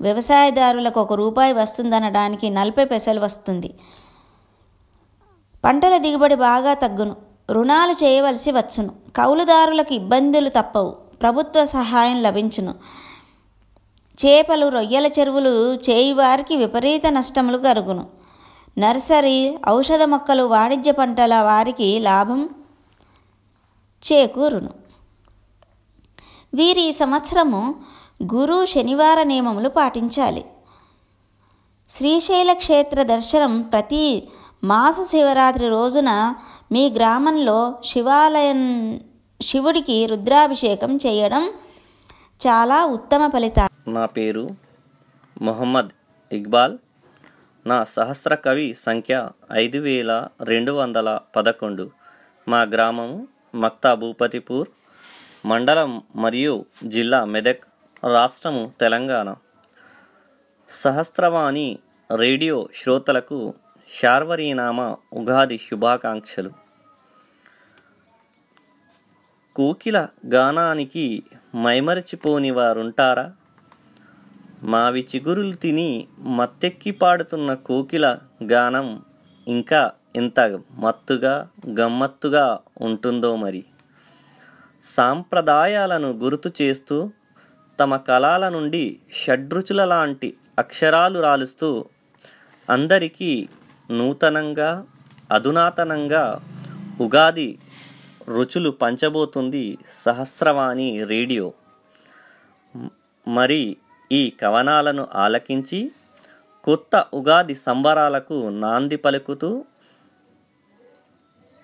వ్యవసాయదారులకు 0.00 1.00
ఒక 1.00 1.12
రూపాయి 1.12 1.52
వస్తుందనడానికి 1.52 2.50
నలభై 2.50 2.84
పెసలు 2.84 3.20
వస్తుంది. 3.20 3.74
పంటల 5.64 5.96
దిగుబడి 5.96 6.34
బాగా 6.34 6.74
తగ్గును. 6.74 7.29
రుణాలు 7.52 7.92
చేయవలసి 7.92 8.52
వచ్చును. 8.52 8.90
కౌలుదారులకు 9.16 9.94
ఇబ్బందులు 9.94 10.48
తప్పవు. 10.48 10.90
ప్రభుత్వ 10.90 11.64
సహాయం 11.64 12.22
లభించును. 12.22 12.74
చేపలు 14.26 14.68
రొయ్యల 14.68 15.06
చెరువులు 15.06 15.74
చేయువారికి 15.74 16.56
విపరీత 16.56 17.06
నష్టములు 17.06 17.58
కలుగును. 17.58 18.06
నర్సరీ 18.78 19.58
ఔషధ 19.68 20.02
మొక్కలు 20.02 20.42
వాణిజ్య 20.42 20.92
పంటల 20.92 21.40
వారికి 21.40 21.98
లాభం 21.98 22.48
చేకూరును. 24.12 24.70
వీరి 26.54 26.92
సంవత్సరము 26.92 27.74
గురు 28.34 28.64
శనివార 28.64 29.22
నియమములు 29.22 29.68
పాటించాలి. 29.68 30.44
శ్రీశైల 31.88 32.52
క్షేత్ర 32.52 33.02
దర్శనం 33.02 33.62
ప్రతి 33.62 34.28
మాస 34.64 34.96
శివరాత్రి 35.10 35.68
రోజున 35.68 36.34
మీ 36.72 36.90
గ్రామంలో 36.90 37.78
శివాలయం 37.84 38.60
శివుడికి 39.42 40.06
రుద్రాభిషేకం 40.06 40.96
చేయడం 40.96 41.52
చాలా 42.46 42.86
ఉత్తమ 42.86 43.26
ఫలితాలు. 43.26 43.90
నా 43.90 44.06
పేరు 44.06 44.50
మొహమ్మద్ 45.42 45.88
ఇక్బాల్. 46.34 46.78
నా 47.66 47.84
సహస్ర 47.84 48.34
కవి 48.34 48.74
సంఖ్య 48.74 49.28
ఐదు 49.52 49.78
వేల 49.78 50.28
రెండు 50.44 50.72
వందల 50.72 51.20
పదకొండు. 51.36 51.90
మా 52.48 52.62
గ్రామం 52.62 53.28
మక్తా 53.54 53.94
భూపతిపూర్ 53.94 54.68
మండలం 55.46 56.02
మరియు 56.16 56.64
జిల్లా 56.84 57.24
మెదక్ 57.24 57.64
రాష్ట్రము 58.12 58.72
తెలంగాణ. 58.80 59.34
సహస్రవాణి 60.70 61.78
రేడియో 62.16 62.68
శ్రోతలకు 62.74 63.54
శార్వరీనామ 63.94 64.94
ఉగాది 65.12 65.58
శుభాకాంక్షలు. 65.58 66.59
కోకిల 69.60 70.06
గానానికి 70.26 71.22
మైమరచిపోని 71.56 72.50
వారుంటారా? 72.50 73.32
మావి 74.62 75.06
చిగురులు 75.16 75.56
తిని 75.56 76.06
మత్తెక్కి 76.20 76.90
పాడుతున్న 76.90 77.54
కోకిల 77.54 78.18
గానం 78.42 79.02
ఇంకా 79.48 79.92
ఎంత 80.16 80.60
మత్తుగా 80.78 81.48
గమ్మత్తుగా 81.80 82.58
ఉంటుందో 82.80 83.36
మరి. 83.36 83.64
సాంప్రదాయాలను 84.84 86.08
గుర్తు 86.08 86.52
చేస్తూ 86.62 87.10
తమ 87.80 87.96
కళల 87.96 88.48
నుండి 88.48 88.98
షడ్రుచుల 89.12 89.84
లాంటి 89.84 90.34
అక్షరాలు 90.58 91.20
రాలుస్తూ 91.20 91.84
అందరికీ 92.70 93.48
నూతనంగా 93.90 94.84
అధునాతనంగా 95.30 96.40
ఉగాది 97.00 97.58
రుచులు 98.30 98.70
పంచబోతుంది 98.70 99.78
సహస్రవాణి 100.06 101.04
రేడియో. 101.04 101.52
మరి 103.28 103.76
ఈ 104.12 104.32
కవనాలను 104.40 105.08
ఆలకించి 105.14 105.90
కొత్త 106.64 107.04
ఉగాది 107.14 107.54
సంబరాలకు 107.54 108.48
నాంది 108.48 108.96
పలుకుతూ 108.96 109.64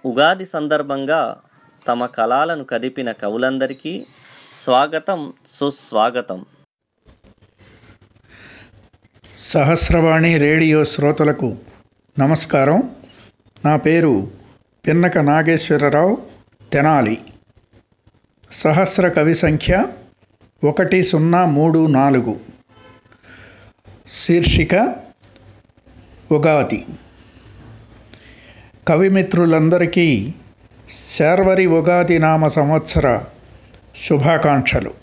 ఉగాది 0.05 0.47
సందర్భంగా 0.47 1.41
తమ 1.89 2.07
కళలను 2.07 2.65
కదిపిన 2.65 3.13
కవులందరికీ 3.13 4.07
స్వాగతం 4.61 5.33
సుస్వాగతం. 5.49 6.45
సహస్రవాణి 9.35 10.39
రేడియో 10.39 10.85
శ్రోతలకు 10.85 11.57
నమస్కారం. 12.19 12.97
నా 13.65 13.77
పేరు 13.77 14.31
పిన్నక 14.87 15.19
నాగేశ్వరరావు. 15.19 16.36
తెనాలి. 16.73 17.23
సహస్ర 18.53 19.09
కవి 19.09 19.35
సంఖ్య 19.35 19.89
ఒకటి 20.65 21.05
సున్నా 21.05 21.45
మూడు 21.45 21.87
నాలుగు. 21.87 22.41
శీర్షిక 24.09 24.97
ఉగాది. 26.33 26.87
కవిమిత్రులందరికీ 28.89 30.35
శార్వరి 31.11 31.67
ఉగాది 31.67 32.19
నామ 32.19 32.49
సంవత్సర 32.49 33.25
శుభాకాంక్షలు. 34.05 34.95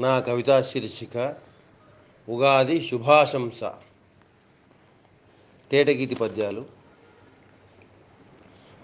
నా 0.00 0.20
కవితా 0.20 0.62
శీర్షిక 0.62 1.34
ఉగాది 2.28 2.88
శుభాశంస. 2.88 3.64
తేటగీతి 5.70 6.14
పద్యాలు. 6.14 6.66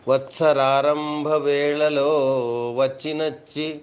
వత్సరారంభ 0.08 1.28
వేళలో 1.28 2.08
వచ్చినచ్చి 2.74 3.80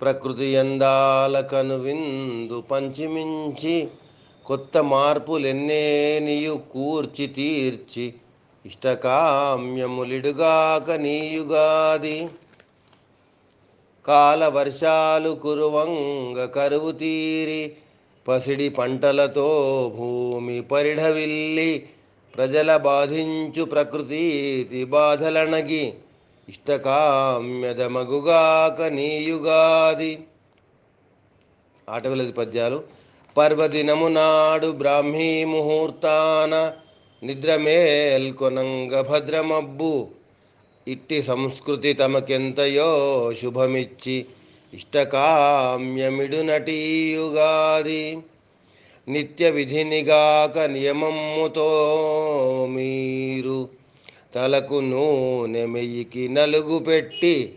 ప్రకృతి 0.00 0.44
ఎందాల 0.44 1.40
కనువిందు 1.40 2.60
పంచిమించి 2.60 3.88
కొత్త 4.46 4.78
మార్పులెన్నేనియు 4.78 6.60
కూర్చి 6.72 7.26
తీర్చి 7.26 8.14
ఇష్టకామ్యములిడుగాక 8.66 10.90
నీయుగాది. 10.90 12.28
కాల 14.06 14.48
వర్షాలు 14.48 15.30
కురువంగ 15.30 16.44
కరువు 16.44 16.92
తీరి 16.92 17.72
పసిడి 18.28 18.68
పంటలతో 18.68 19.92
భూమి 19.96 20.62
పరిఢవిల్లి 20.62 21.86
ప్రజల 22.36 22.76
బాధించు 22.76 23.64
ప్రకృతి 23.64 24.86
బాధలనగి 24.88 25.94
ఇష్టకామ్యదమగుగాక 26.48 28.82
నీయుగాది. 28.82 30.18
ఆటవిలది 31.88 32.32
పద్యాలు. 32.32 32.84
పర్వదినము 33.36 34.08
నాడు 34.08 34.66
బ్రాహ్మీ 34.66 35.44
ముహూర్తాన 35.44 36.72
నిద్రమేల్కొనంగ 37.22 39.00
భద్రమబ్బు 39.00 40.08
ఇట్టి 40.88 41.22
సంస్కృతి 41.22 41.92
తమకెంతయో 41.92 43.32
శుభమిచ్చి 43.42 44.26
ఇష్టకామ్యమిడు 44.74 46.36
నటీయుగాది 46.36 48.18
నిత్య 49.08 49.50
విధినిగాక 49.50 50.58
నియమమ్ముతో 50.58 51.70
మీరు 52.70 53.77
తలకు 54.32 54.82
నూనె 54.82 55.66
మెయ్యికి 55.66 56.28
నలుగు 56.28 56.80
పెట్టి 56.80 57.56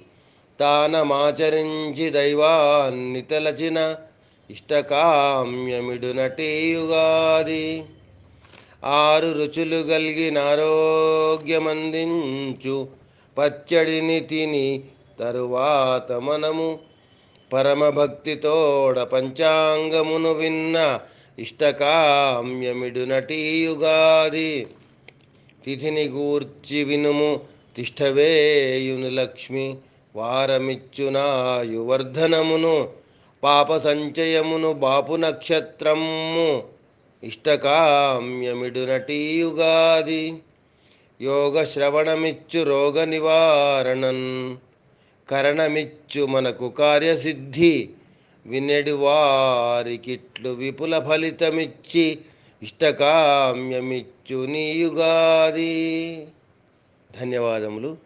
తానమాచరించి 0.59 2.09
దైవాన్ని 2.09 3.21
తలచిన 3.21 3.95
ఇష్టకామ్యమిడు 4.49 6.13
నటీయుగాది 6.13 7.83
ఆరు 8.99 9.31
రుచులు 9.31 9.83
కలిగిన 9.83 10.39
ఆరోగ్యమందించు 11.43 12.87
పచ్చడిని 13.37 14.25
తిని 14.25 14.83
తరువాత 15.19 16.21
మనము 16.21 16.79
పరమభక్తితోడ 17.51 18.99
పంచాంగమును 19.13 20.33
విన్న 20.33 20.99
ఇష్టకామ్యమిడు 21.37 23.05
నటీయుగాది 23.05 24.67
తిథిని 25.65 26.07
గూర్చి 26.07 26.83
వినుము 26.83 27.39
తిష్టవేయును 27.75 29.09
లక్ష్మి 29.09 29.75
వారమిచ్చునాయువర్ధనమును 30.15 32.89
పాప 33.43 33.77
సంచయమును 33.77 34.73
బాపు 34.73 35.15
నక్షత్రము. 35.15 36.63
ఇష్టకామ్యమిడు 37.23 38.79
నటీయుగాది 38.79 40.33
యోగ 41.21 41.63
శ్రవణమిచ్చు 41.63 42.63
రోగ 42.63 43.03
నివారణన్ 43.03 44.57
కరణమిచ్చు 45.29 46.25
మనకు 46.25 46.69
కార్యసిద్ధి. 46.69 47.89
వినెడు 48.45 48.91
వారికిట్లు 48.91 50.49
విపుల 50.49 50.99
ఫలితమిచ్చి 50.99 52.19
ఇష్టకామ్యమిచ్చు 52.63 54.45
నీయుగాది 54.45 55.73
ధన్యవాదములు. 57.21 57.97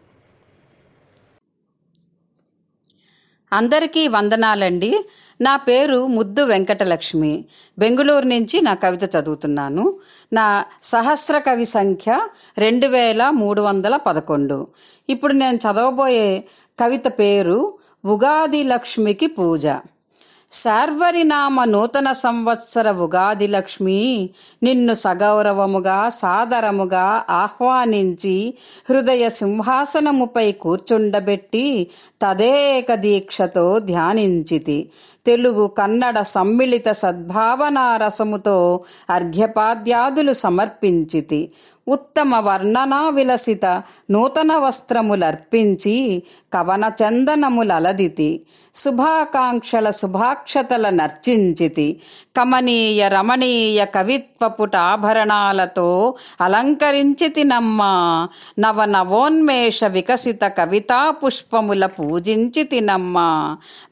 అందరికీ 3.52 4.08
వందనాలండి. 4.08 5.04
నా 5.40 5.56
పేరు 5.56 6.06
ముద్దు 6.06 6.42
వెంకటలక్ష్మి. 6.42 7.44
బెంగుళూరు 7.78 8.24
నుంచి 8.24 8.60
నా 8.60 8.74
కవిత 8.74 9.04
చదువుతున్నాను. 9.04 9.98
నా 10.32 10.64
సహస్ర 10.82 11.38
కవి 11.38 11.64
సంఖ్య 11.64 12.28
రెండు 12.58 12.86
వేల 12.86 13.30
మూడు 13.30 13.62
వందల 13.62 13.96
పదకొండు. 13.96 14.66
ఇప్పుడు 15.08 15.32
నేను 15.32 15.56
చదవబోయే 15.56 16.44
కవిత 16.80 17.06
పేరు 17.06 17.78
ఉగాది 18.04 18.62
లక్ష్మికి 18.62 19.26
పూజ. 19.26 19.66
శార్వరినామ 20.52 21.64
నూతన 21.64 22.12
సంవత్సర 22.12 22.90
ఉగాది 22.90 23.46
లక్ష్మి 23.46 24.30
నిన్ను 24.62 24.94
సగౌరవముగా 24.94 26.08
సాదరముగా 26.08 27.24
ఆహ్వానించి 27.30 28.54
హృదయ 28.90 29.28
సింహాసనముపై 29.28 30.52
కూర్చుండబెట్టి 30.52 31.86
తదేక 32.22 32.94
దీక్షతో 32.94 33.78
ధ్యానించితి. 33.78 34.78
తెలుగు 35.26 35.66
కన్నడ 35.66 36.20
సమ్మిళిత 36.20 36.88
సద్భావనారసముతో 36.92 38.56
అర్ఘ్యపాద్యాదులు 39.10 40.32
సమర్పించితి. 40.32 41.40
ఉత్తమ 41.86 42.34
వర్ణనా 42.46 43.00
విలసిత 43.10 43.66
నూతన 44.10 44.52
వస్త్రములర్పించి 44.62 45.96
కవన 46.52 46.84
చందనములలదితి 47.00 48.30
శుభాకాంక్షల 48.74 49.88
శుభాక్షతల 49.98 50.86
నర్చించితి 50.96 51.86
కమనీయ 52.36 53.02
రమణీయ 53.08 53.80
కవిత్వపుటాభరణాలతో 53.94 55.86
అలంకరించితి 56.40 57.44
నమ్మా 57.44 57.92
నవ 58.58 58.84
నవోన్మేష 58.90 59.80
వికసిత 59.94 60.44
కవితా 60.58 61.00
పుష్పముల 61.20 61.86
పూజించితి 61.96 62.80
నమ్మా 62.86 63.28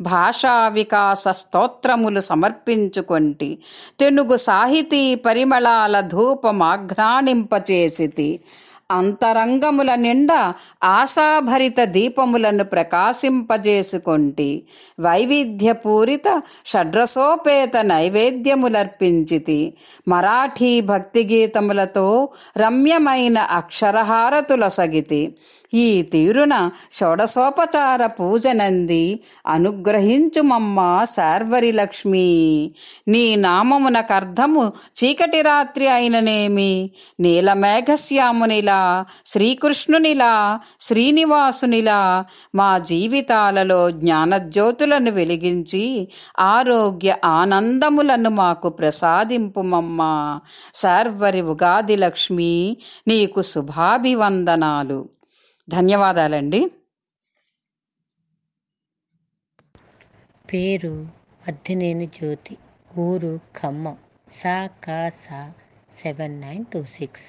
భాషా 0.02 0.57
వికాస 0.74 1.24
స్తోత్రములు 1.40 2.22
సమర్పించుకొంటి 2.24 3.50
తెలుగు 3.98 4.38
సాహితీ 4.44 5.02
పరిమళాల 5.24 5.96
చేసితి. 7.85 8.40
అంతరంగముల 8.90 9.94
నిండా 9.94 10.55
ఆశాభరిత 10.85 11.85
దీపములను 11.85 12.64
ప్రకాశింపజేసుకొంటి. 12.64 14.62
వైవిధ్యపూరిత 15.01 16.42
షడ్రసోపేత 16.66 17.77
నైవేద్యములర్పించితి. 17.85 19.75
మరాఠీ 20.09 20.81
భక్తి 20.81 21.29
గీతములతో 21.33 22.29
రమ్యమైన 22.57 23.38
అక్షరహారతుల 23.38 24.68
సగితి 24.68 25.23
ఈ 25.74 26.02
తీరున 26.02 26.70
షోడశోపచార 26.92 28.06
పూజనంది. 28.06 29.20
అనుగ్రహించుమమ్మా 29.46 31.04
శార్వరి 31.04 31.72
లక్ష్మి. 31.72 32.26
నీ 33.08 33.37
నామమునకర్ధము 33.37 34.72
చీకటి 35.04 35.40
రాత్రి 35.40 35.88
అయిననేమి. 35.88 36.90
నీలమేఘశ్యామునిలా 37.20 39.04
శ్రీకృష్ణునిలా 39.26 40.60
శ్రీనివాసునిలా 40.80 42.24
మా 42.54 42.78
జీవితాలలో 42.78 43.90
జ్ఞానజ్యోతులను 43.90 45.10
వెలిగించి 45.10 46.08
ఆరోగ్య 46.38 47.16
ఆనందములను 47.24 48.30
మాకు 48.30 48.68
ప్రసాదింపుమమ్మా. 48.68 50.40
శార్వరి 50.74 51.40
ఉగాది 51.40 51.96
లక్ష్మి 51.96 52.76
నీకు 53.08 53.42
శుభాభివందనాలు. 53.42 55.08
ధన్యవాదాలండి. 55.68 56.61
పేరు 60.48 60.92
అద్దినేని 61.46 62.07
జ్యోతి 62.07 62.55
ఊరు 62.98 63.40
ఖమ్మం. 63.57 63.96
సా 64.33 64.55
కా 64.85 65.09
సా 65.22 65.38
seven 65.96 66.40
nine 66.40 66.64
two 66.72 66.85
six. 66.85 67.27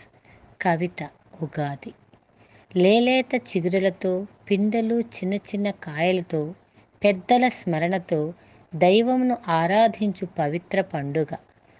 Kavitha 0.62 1.00
Ugadi. 1.42 1.92
లేలేత 2.76 3.36
చిగురులతో 3.50 4.12
పిండలు 4.50 5.00
చిన్న 5.16 5.36
చిన్న 5.50 5.72
కాయలతో 5.84 6.42
పెద్దల 7.02 7.48
స్మరణతో 7.48 8.20
దైవమును 8.74 9.38
ఆరాధించు 9.54 10.26
పవిత్ర 10.40 10.82
పండుగ. 10.94 11.32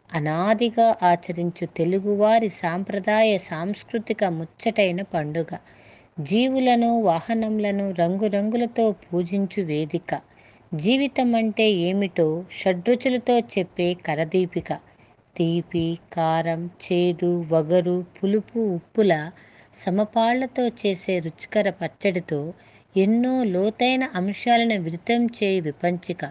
అనాదిగా 0.10 0.98
ఆచరించు 1.04 1.66
తెలుగువారి 1.78 2.50
సాంప్రదాయ 2.50 3.38
సాంస్కృతిక 3.38 4.24
ముచ్చటైన 4.38 5.02
పండుగ. 5.14 5.52
జీవులను 6.18 6.90
వాహనములను 7.02 7.86
రంగురంగులతో 7.92 8.84
పూజించు 9.02 9.62
వేదిక. 9.62 10.12
జీవితం 10.72 11.30
అంటే 11.36 11.66
ఏమిటో 11.88 12.26
షడ్రుచులతో 12.52 13.36
చెప్పే 13.54 13.94
కరదీపిక. 14.06 14.70
తీపి 15.36 15.84
కారం 16.14 16.62
చేదు 16.84 17.32
వగరు 17.52 17.98
పులుపు 18.16 18.60
ఉప్పుల 18.76 19.12
సమపాళ్ళతో 19.80 20.66
చేసే 20.82 21.20
రుచికర 21.20 21.70
పచ్చడితో 21.82 22.40
ఎన్నో 22.96 23.44
లోతైన 23.54 24.04
అంశాలను 24.16 24.78
విదితం 24.82 25.26
చేయి 25.38 25.60
విపంచిక. 25.62 26.22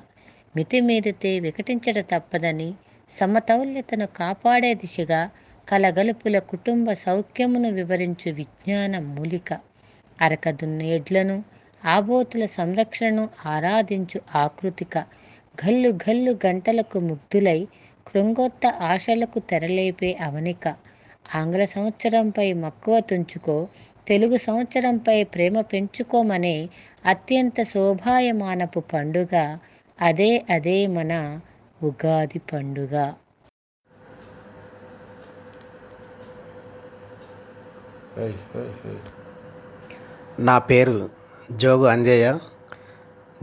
మితిమీరితే 0.55 1.33
వికటించట 1.41 1.99
తప్పదని 2.13 2.71
సమతౌల్యతను 3.13 4.09
కాపాడే 4.17 4.73
దిశగా 4.83 5.23
కలగలుపుల 5.69 6.39
కుటుంబ 6.51 6.93
సౌఖ్యమును 7.05 7.71
వివరించు 7.73 8.31
విజ్ఞాన 8.33 8.95
మూలిక. 9.11 9.51
అరకదున్న 10.19 10.81
ఎడ్లను 10.97 11.37
ఆబోతుల 11.83 12.45
సంరక్షణను 12.55 13.25
ఆరాధించు 13.47 14.21
ఆకృతిక. 14.37 14.95
గల్లు 15.59 15.91
గల్లు 16.05 16.33
గంటలకు 16.45 16.99
ముగ్ధులై 17.09 17.61
కృంగొత్త 18.07 18.63
ఆశలకు 18.91 19.39
తెరలేపే 19.51 20.11
అవనిక. 20.27 20.65
ఆంగ్ల 21.35 21.63
సంవత్సరంపై 21.75 22.49
మక్కువ 22.65 22.95
తుంచుకో 23.11 23.57
తెలుగు 24.07 24.37
సంవత్సరంపై 24.39 25.19
ప్రేమ 25.35 25.61
పెంచుకోమనే 25.71 26.57
అత్యంత 27.05 27.57
శోభాయమానపు 27.73 28.83
పండుగ 28.93 29.35
అదే 29.99 30.31
అదే 30.51 30.79
మన 30.97 31.13
ఉగాది 31.81 32.41
పండుగ. 32.51 32.95
నా 40.39 40.59
పేరు 40.59 41.09
జోగు 41.53 41.87
అంజయ్య 41.87 42.39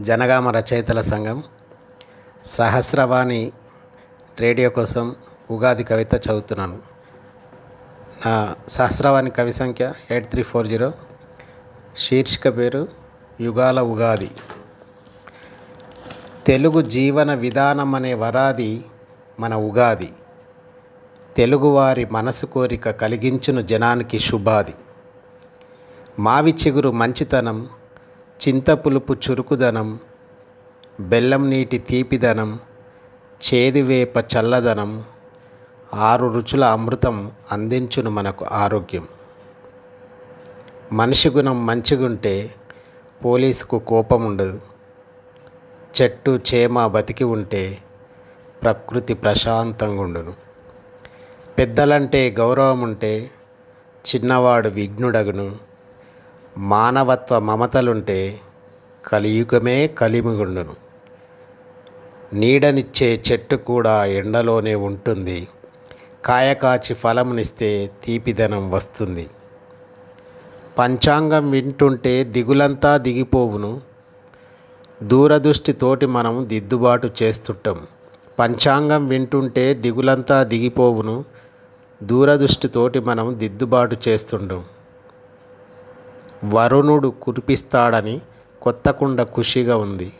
జనగామ 0.00 0.48
రచయితల 0.48 1.00
సంఘం. 1.00 1.42
సహస్రవాణి 2.44 3.52
రేడియో 4.40 4.70
కోసం 4.70 5.16
ఉగాది 5.50 5.84
కవిత 5.84 6.14
చదువుతున్నాను. 6.14 6.78
నా 8.26 8.54
సహస్రవాణి 8.68 9.30
కవి 9.30 9.52
సంఖ్య 9.52 9.92
ఎయిట్ 10.10 10.30
త్రీ 10.30 10.42
ఫోర్ 10.42 10.66
జీరో. 10.66 10.92
శీర్షిక 11.96 12.56
పేరు 12.56 12.88
యుగాల 13.40 13.80
ఉగాది. 13.80 14.30
తెలుగు 16.46 16.80
జీవన 16.80 17.34
విధానం 17.34 17.94
అనే 17.94 18.14
వరాది 18.14 18.84
మన 19.40 19.54
ఉగాది. 19.54 20.12
తెలుగువారి 21.36 22.04
మనసు 22.04 22.46
కోరిక 22.46 22.90
కలిగించును 22.90 23.62
జనానికి 23.62 24.18
శుభాది. 24.18 24.74
మావి 26.18 26.54
చిగురు 26.54 26.90
మంచితనం 26.90 27.68
చింతపులుపు 28.40 29.12
చురుకుదనం 29.12 30.00
బెల్లం 31.00 31.50
నీటి 31.50 31.78
తీపిదనం 31.78 32.58
చేదువేప 33.40 34.14
చల్లదనం 34.18 35.04
ఆరు 35.94 36.26
రుచుల 36.26 36.64
అమృతం 36.64 37.32
అందించును 37.52 38.10
మనకు 38.10 38.44
ఆరోగ్యం. 38.44 39.08
మనిషి 40.92 41.28
గుణం 41.28 41.66
మంచిగుంటే 41.66 42.54
పోలీసుకు 43.24 43.78
కోపం 43.78 44.24
ఉండదు 44.24 44.60
చెట్టు 46.02 46.38
చేమ 46.54 46.86
బతికి 46.86 47.24
ఉంటే 47.24 47.78
ప్రకృతి 48.62 49.14
ప్రశాంతంగా 49.14 50.02
ఉండును 50.02 50.32
పెద్దలంటే 51.58 52.30
గౌరవం 52.30 52.80
ఉంటే 52.80 53.30
చిన్నవాడు 54.04 54.68
విఘ్నుడగును. 54.68 55.71
మానవత్వ 56.58 57.38
మమతలుంటే 57.38 58.40
కలియుగమే 59.06 59.86
కలిమిగుండును. 59.86 60.74
నీడనిచ్చే 62.32 63.22
చెట్టు 63.32 63.56
కూడా 63.56 64.04
ఎండలోనే 64.04 64.74
ఉంటుంది. 64.74 65.48
కాయకాచి 66.24 66.94
ఫలమునిస్తే 66.94 67.90
తీపిదనం 68.04 68.70
వస్తుంది. 68.70 69.30
పంచాంగం 70.78 71.50
వింటుంటే 71.50 72.24
దిగులంతా 72.24 72.96
దిగిపోవును. 72.96 73.80
దూరదృష్టితోటి 75.02 76.06
మనం 76.06 76.48
దిద్దుబాటు 76.48 77.10
చేస్తుంటాం. 77.22 77.86
పంచాంగం 78.38 79.08
వింటుంటే 79.08 79.74
దిగులంతా 79.74 80.42
దిగిపోవును. 80.42 81.24
దూరదృష్టితోటి 82.02 83.00
మనం 83.00 83.38
దిద్దుబాటు 83.38 83.96
చేస్తుంటాం. 84.08 84.64
వరుణుడు 86.44 87.08
కురిపిస్తాడని 87.08 88.20
కొత్త 88.62 88.90
కుండ 88.90 89.22
ఖుషిగా 89.22 89.76
ఉంది. 89.76 90.12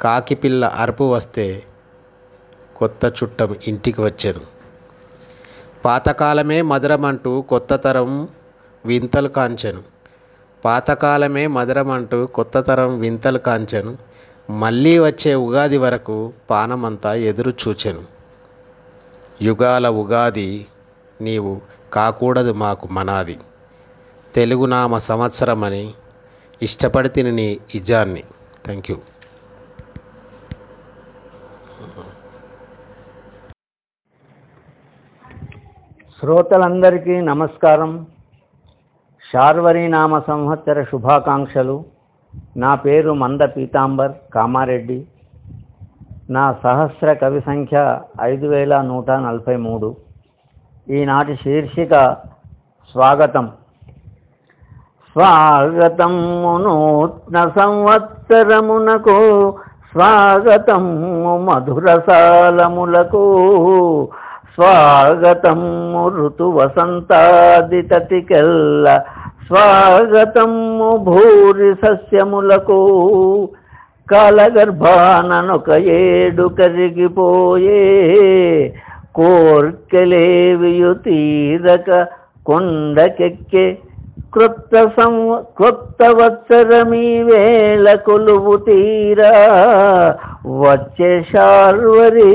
కాకిపిల్ల 0.00 0.64
అరుపు 0.64 1.04
వస్తే 1.04 1.62
కొత్త 2.76 3.04
చుట్టం 3.06 3.56
ఇంటికి 3.66 4.00
వచ్చాను. 4.00 4.40
పాతకాలమే 5.84 6.62
మధురమంటూ 6.62 7.40
కొత్త 7.40 7.74
తరం 7.74 8.28
వింతలు 8.86 9.28
కాంచెను. 9.28 9.82
పాతకాలమే 10.64 11.46
మధురమంటూ 11.46 12.26
కొత్త 12.26 12.60
తరం 12.60 12.98
వింతలు 12.98 13.38
కాంచెను. 13.38 13.98
మళ్ళీ 14.50 14.98
వచ్చే 14.98 15.34
ఉగాది 15.34 15.78
వరకు 15.78 16.32
పానమంతా 16.50 17.14
ఎదురు 17.14 17.52
చూచెను. 17.68 18.02
యుగాల 19.42 19.88
ఉగాది 19.88 20.66
నీవు 21.20 21.60
కాకూడదు 21.92 22.52
మాకు 22.52 22.88
మనాది. 22.88 23.38
తెలుగునామ 24.34 24.98
సంవత్సరమని 24.98 25.94
ఇష్టపడి 26.62 27.08
తిని 27.08 27.32
నీ 27.32 27.58
ఇజాన్ని. 27.74 28.22
థ్యాంక్ 28.64 28.90
యూ 28.90 28.96
శ్రోతలందరికీ 36.20 37.20
నమస్కారం. 37.20 38.06
శార్వరీనామ 39.32 40.18
సంవత్సర 40.18 40.82
శుభాకాంక్షలు. 40.82 41.84
నా 42.56 42.74
పేరు 42.74 43.12
మంద 43.12 43.40
పీతాంబర్ 43.40 44.12
కామారెడ్డి. 44.34 45.06
నా 46.30 46.52
సహస్ర 46.62 47.14
కవి 47.14 47.40
సంఖ్య 47.40 48.00
ఐదు 48.22 48.46
వేల 48.46 48.80
నూట 48.80 49.10
నలభై 49.10 49.56
మూడు. 49.56 49.96
ఈనాటి 50.90 51.36
శీర్షిక 51.36 52.16
స్వాగతం. 52.92 53.52
స్వాగతం 55.16 56.14
నూత్న 56.62 57.36
సంవత్సరమునకు 57.58 59.16
స్వాగతం 59.90 60.84
మధురసాలములకు 61.46 63.22
స్వాగతం 64.54 65.60
ఋతు 66.16 66.48
వసంతాదితటికెల్ల 66.56 67.76
స్వాగతం 69.46 70.52
భూరి 71.04 71.70
సస్యములకు 71.82 72.80
కాలగర్భాననొక 74.06 75.68
ఏడు 75.96 76.46
కరిగిపోయే 76.58 77.80
కోర్కెలేవియు 79.18 80.92
తీరక 81.04 81.88
కొండకెక్కే 82.46 83.66
క్రొత్త 84.34 84.74
సం 84.96 85.14
క్రొత్త 85.56 86.02
వత్సరమీ 86.10 87.22
వేళ 87.22 87.94
కొలువు 87.94 88.56
తీరా. 88.56 89.34
వచ్చే 90.46 91.10
శార్వరి 91.22 92.32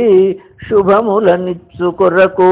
శుభములనిచ్చు 0.69 1.87
కొరకు. 1.89 2.51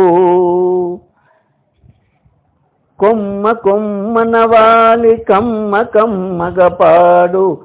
కొమ్మ 2.99 3.51
కొమ్మన 3.51 4.37
వాలి 4.45 5.15
కమ్మ 5.17 5.81
కమ్మగ 5.81 6.67
పాడు 6.67 7.57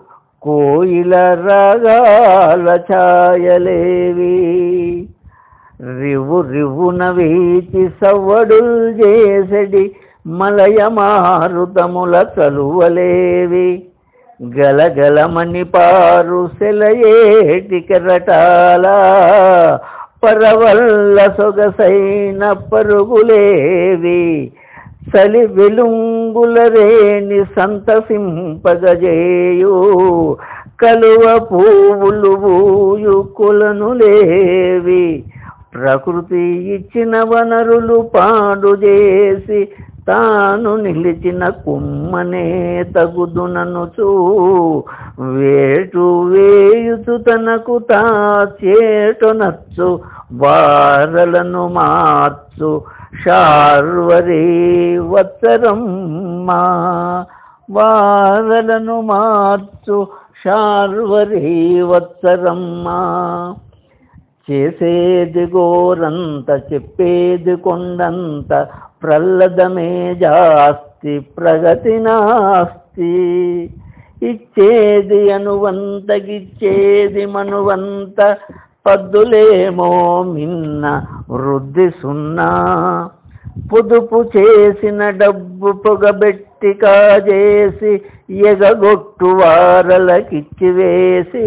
కోయిల 0.42 1.14
రాగాల 1.48 2.68
ఛాయలేవి. 2.92 4.38
రివ్వు 6.00 6.40
రివ్వున 6.40 7.10
వీచి 7.10 7.90
సవ్వడుల్ 8.04 8.74
చేసడి 9.00 9.96
మలయ 10.26 10.76
మారుతముల 10.88 12.26
చలువలేవి. 12.36 13.82
గలగలమని 14.58 15.64
పారు 15.64 16.50
సెలయేటి 16.58 17.80
కెరటాల 17.80 18.86
పరవల్ల 20.24 21.18
సొగసైన 21.38 22.52
పరుగులేవి. 22.72 24.52
చలి 25.10 25.46
వెలుంగుల 25.46 26.56
రేణి 26.68 27.44
సంతసింపగజేయు 27.44 28.76
కలువ 30.82 31.24
పువ్వులు 31.52 33.28
కులను 33.36 33.92
లేవి. 33.92 35.24
ప్రకృతి 35.74 36.44
ఇచ్చిన 36.74 37.22
వనరులు 37.22 38.10
పాడు 38.14 38.76
చేసి 38.84 39.68
తాను 40.08 40.76
నిలిచిన 40.76 41.48
కుమ్మనే 41.48 42.82
తగుదుననుచు 42.82 44.06
వేటు 45.20 46.22
వేయుచు 46.22 47.18
తనకు 47.18 47.78
తా 47.78 48.02
చేటునచ్చు 48.64 50.00
వారలను 50.32 51.68
మార్చు 51.68 52.82
శార్వరి 53.24 54.98
వత్సరమ్మా. 54.98 56.60
వారలను 57.70 59.00
మార్చు 59.00 60.06
శార్వరి 60.44 61.82
వత్సరమ్మా. 61.82 63.54
చేసేది 64.50 65.46
గోరంత 65.46 66.60
చెప్పేది 66.72 67.56
కొండంత 67.56 68.68
ప్రల్లదమే 69.02 70.14
జాస్తి 70.14 71.18
ప్రగతి 71.18 71.98
నాస్తి. 71.98 73.12
ఇచ్చేది 74.22 75.32
అనువంతగిచ్చేది 75.32 77.26
మనువంత 77.26 78.36
పద్దులేమో 78.86 79.90
మిన్న 80.22 80.84
వృద్ధి 81.30 81.90
సున్నా. 82.02 82.50
పొదుపు 83.72 84.18
చేసిన 84.36 85.10
డబ్బు 85.10 85.72
పొగబెట్టి 85.72 86.72
కాజేసి 86.72 87.92
ఎగగొట్టు 88.50 89.24
వారలకిచ్చి 89.24 90.70
వేసి 90.70 91.44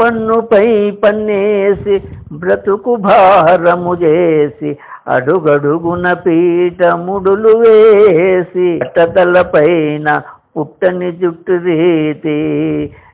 పన్నుపై 0.00 0.90
పన్నేసి 0.90 2.02
బ్రతుకు 2.32 2.96
భారము 2.96 3.94
చేసి 3.94 4.70
అడుగడుగున 5.08 6.12
పీఠముడులు 6.12 7.48
వేసి 7.48 8.78
పట్టతలపైన 8.78 10.22
పుట్టని 10.58 11.12
జుట్టు 11.12 11.52
రీతి 11.52 12.40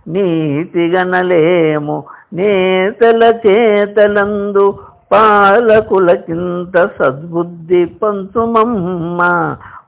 నీతిగనలేము. 0.08 2.04
నేతల 2.32 3.32
చేతలందు 3.46 4.74
పాలకులకింత 5.12 6.88
సద్బుద్ధి 7.02 7.84
పంచుమమ్మ. 7.84 9.20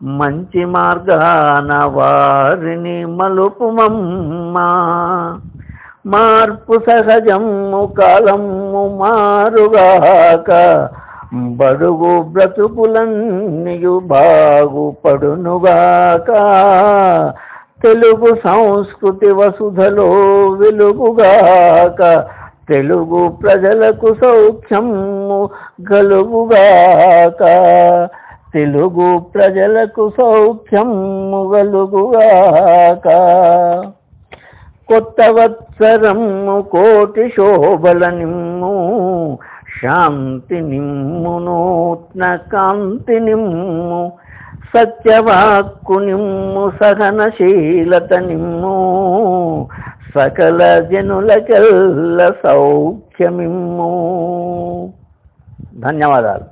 మంచి 0.03 0.65
మార్గాన 0.65 1.85
వారిని 1.85 3.05
మలుపుమమ్మ. 3.05 4.55
మార్పు 6.07 6.73
సహజము 6.73 7.95
కాలము 8.01 8.99
మారుగాక 9.01 10.51
బడుగు 11.35 12.23
బ్రతుకులన్నీయు 12.23 13.99
బాగుపడునుగాక. 13.99 15.07
తెలుగు 17.83 18.27
సంస్కృతి 18.27 19.33
వసుధలో 19.33 20.05
వెలుగుగాక. 20.49 22.25
తెలుగు 22.69 23.29
ప్రజలకు 23.29 24.15
సౌఖ్యము 24.25 25.51
గలుగుగాక. 25.93 27.45
తెలుగు 28.55 29.19
ప్రజలకు 29.19 30.11
సౌఖ్యము 30.21 31.53
గలుగుగాక. 31.55 33.09
కొత్త 34.89 35.31
వత్సరము 35.31 36.61
కోటి 36.63 37.29
శోభల 37.29 38.11
నిమ్ము. 38.11 39.39
శాంతి 39.83 40.61
నిమ్ము 40.61 41.39
నూత్న 41.39 42.37
కాంతి 42.37 43.21
నిమ్ము 43.21 44.13
సత్యవాక్కు 44.77 45.93
నిమ్ము 45.93 46.71
సహనశీలత 46.71 48.15
నిమ్ము 48.15 49.69
సకల 50.19 50.89
జనులకెల్ల 50.93 52.33
సౌఖ్యమిమ్ము. 52.45 53.91
ధన్యవాదాలు. 55.75 56.45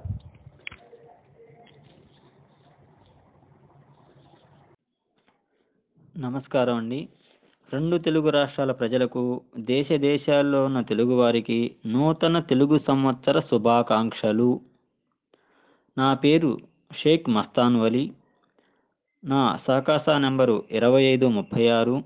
నమస్కారం 6.19 6.77
అండి. 6.77 7.09
రెండు 7.73 7.97
తెలుగు 7.97 8.31
రాష్ట్రాల 8.31 8.73
ప్రజలకు 8.73 9.41
దేశ 9.59 9.93
దేశాల్లో 9.93 10.65
ఉన్న 10.65 10.81
తెలుగువారికి 10.81 11.77
నూతన 11.87 12.39
తెలుగు 12.39 12.81
సంవత్సర 12.87 13.41
శుభాకాంక్షలు. 13.41 14.61
నా 15.99 16.15
పేరు 16.15 16.59
షేక్ 17.01 17.29
మస్తాన్ 17.31 17.77
వలి 17.77 18.13
నా 19.25 19.59
సహకాసా 19.67 20.19
నెంబరు 20.19 20.65
ఇరవై 20.71 21.03
ఐదు 21.03 21.27
ముప్పై 21.27 21.69
ఆరు. 21.69 22.03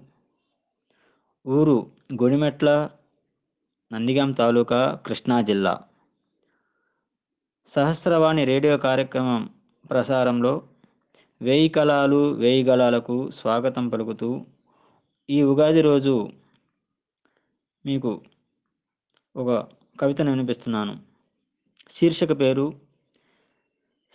ఊరు 1.48 1.86
గుడిమెట్ల 2.22 2.90
నందిగాం 3.92 4.32
తాలూకా 4.32 4.98
కృష్ణా 5.06 5.40
జిల్లా. 5.42 5.80
సహస్రవాణి 7.76 8.44
రేడియో 8.44 8.76
కార్యక్రమం 8.78 9.50
ప్రసారంలో 9.90 10.62
వేయి 11.42 11.68
కళాలు 11.68 12.32
వేయి 12.32 12.62
గళాలకు 12.64 13.30
స్వాగతం 13.40 13.88
పలుకుతూ 13.88 14.46
ఈ 15.30 15.42
ఉగాది 15.42 15.80
రోజు 15.80 16.30
మీకు 17.86 18.22
ఒక 19.36 19.68
కవితను 20.00 20.30
వినిపిస్తున్నాను. 20.30 20.98
శీర్షిక 22.00 22.40
పేరు 22.40 22.72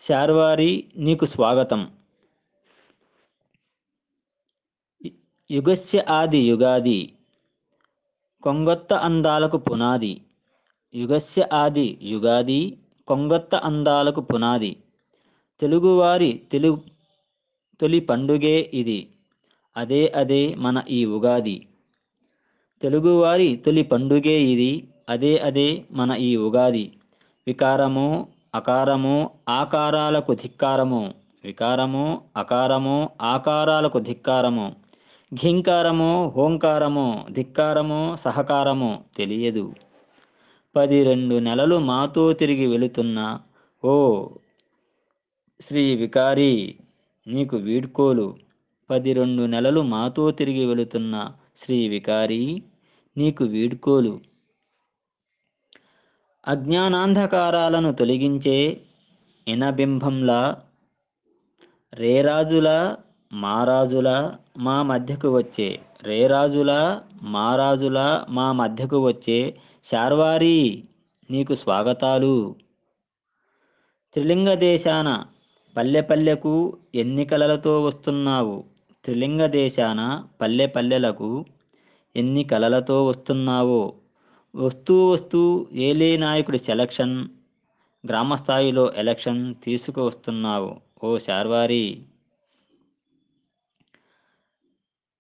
శార్వారి 0.10 0.92
నీకు 0.96 1.26
స్వాగతం. 1.26 1.92
యుగస్య 5.52 6.06
ఆది 6.10 6.38
యుగాది 6.38 7.14
కొంగొత్త 8.44 8.94
అందాలకు 8.94 9.58
పునాది. 9.58 10.22
యుగస్య 10.96 11.48
ఆది 11.54 12.00
యుగాది 12.02 12.78
కొంగొత్త 13.08 13.56
అందాలకు 13.56 14.22
పునాది. 14.22 14.84
తెలుగువారి 15.60 16.44
తెలుగు 16.52 16.82
తొలి 17.82 18.00
పండుగే 18.00 18.72
ఇది. 18.74 19.14
అదే 19.78 20.12
అదే 20.16 20.56
మన 20.56 20.84
ఈ 20.90 21.06
ఉగాది. 21.06 21.68
తెలుగువారి 22.82 23.62
తొలి 23.66 23.84
పండుగే 23.84 24.42
ఇది 24.42 24.88
అదే 25.10 25.40
అదే 25.40 25.84
మన 25.92 26.12
ఈ 26.12 26.36
ఉగాది. 26.36 26.92
వికారము 27.48 28.28
అకారము 28.56 29.32
ఆకారాలకు 29.50 30.34
ధిక్కారము. 30.34 31.14
వికారము 31.44 32.22
అకారము 32.38 33.10
ఆకారాలకు 33.22 34.00
ధిక్కారము. 34.00 34.76
ఘింకారము 35.34 36.34
హోంకారము 36.36 37.26
ధిక్కారము 37.32 38.18
సహకారము 38.26 39.04
తెలియదు. 39.18 39.74
పది 40.76 41.04
రెండు 41.04 41.36
నెలలు 41.40 41.80
మాతో 41.80 42.34
తిరిగి 42.34 42.68
వెళుతున్న 42.68 43.40
ఓ 43.86 44.28
శ్రీ 45.68 45.96
వికారి 45.96 46.76
నీకు 47.28 47.58
వీడ్కోలు. 47.58 48.47
పది 48.90 49.14
రెండు 49.14 49.44
నెలలు 49.44 49.82
మాతో 49.82 50.32
తిరిగి 50.32 50.66
వెళుతున్న 50.66 51.32
శ్రీ 51.64 51.88
వికారి 51.88 52.62
నీకు 53.18 53.44
వీడ్కోలు. 53.44 54.20
అజ్ఞానాంధకారాలను 56.48 57.92
తొలగించే 57.94 58.82
ఇనబింబంలా 59.48 60.62
రేరాజులా 61.94 62.98
మారాజులా 63.34 64.38
మా 64.58 64.84
మధ్యకు 64.84 65.36
వచ్చే 65.38 65.80
రేరాజులా 66.04 67.02
మారాజులా 67.22 68.26
మా 68.30 68.52
మధ్యకు 68.52 69.06
వచ్చే 69.08 69.58
శార్వారి 69.92 70.84
నీకు 71.32 71.56
స్వాగతాలు. 71.56 72.56
త్రిలింగ 74.14 74.54
దేశాన 74.54 75.24
పల్లె 75.78 76.02
పల్లెకు 76.02 76.78
ఎన్నికలతో 76.96 77.84
వస్తున్నావు. 77.84 78.77
త్రిలింగ 79.08 79.46
దేశాన 79.46 80.28
పల్లె 80.42 80.66
పల్లెలకు 80.66 81.46
ఎన్ని 82.16 82.44
కలలతో 82.44 83.06
వస్తున్నావో? 83.06 83.94
వస్తూ 84.56 85.10
వస్తూ 85.10 85.68
ఏలే 85.74 86.18
నాయకుడి 86.18 86.58
సెలక్షన్ 86.60 87.28
గ్రామస్థాయిలో 88.08 88.94
ఎలక్షన్ 88.96 89.56
తీసుకువస్తున్నావు 89.64 90.76
ఓ 91.04 91.18
శార్వారి. 91.18 92.04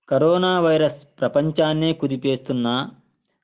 కరోనా 0.10 0.60
వైరస్ 0.60 1.20
ప్రపంచాన్నే 1.20 1.94
కుదిపేస్తున్న 1.94 2.90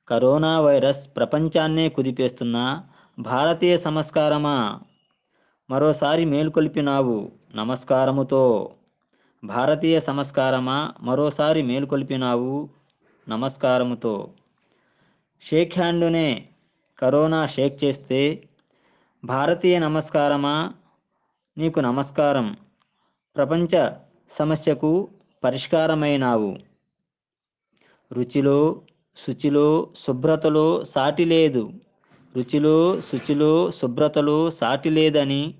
కరోనా 0.08 0.60
వైరస్ 0.60 1.16
ప్రపంచాన్నే 1.16 1.88
కుదిపేస్తున్న 1.88 2.82
భారతీయ 3.18 3.78
సంస్కారమా? 3.78 4.80
మరోసారి 5.70 6.24
మేల్కొల్పినావు 6.24 7.32
నమస్కారముతో. 7.54 8.70
భారతీయ 9.44 10.00
సంస్కారమా? 10.00 10.92
మరోసారి 11.00 11.62
మేలుకొల్పినావు 11.62 12.68
నమస్కారముతో. 13.28 14.28
షేక్ 15.50 15.78
హ్యాండునే 15.78 16.48
కరోనా 16.98 17.46
షేక్ 17.46 17.84
చేస్తే 17.84 18.42
భారతీయ 19.24 19.78
నమస్కారమా? 19.78 20.72
నీకు 21.58 21.80
నమస్కారం. 21.80 22.56
ప్రపంచ 23.36 23.90
సమస్యకు 24.38 25.08
పరిష్కారమైనావు. 25.44 26.58
రుచిలో 28.12 28.80
శుచిలో 29.26 29.88
శుభ్రతలో 30.06 30.84
సాటి 30.94 31.24
లేదు. 31.24 31.72
రుచిలో 32.36 33.00
శుచిలో 33.00 33.70
శుభ్రతలో 33.70 34.50
సాటి 34.50 34.90
లేదని 34.90 35.54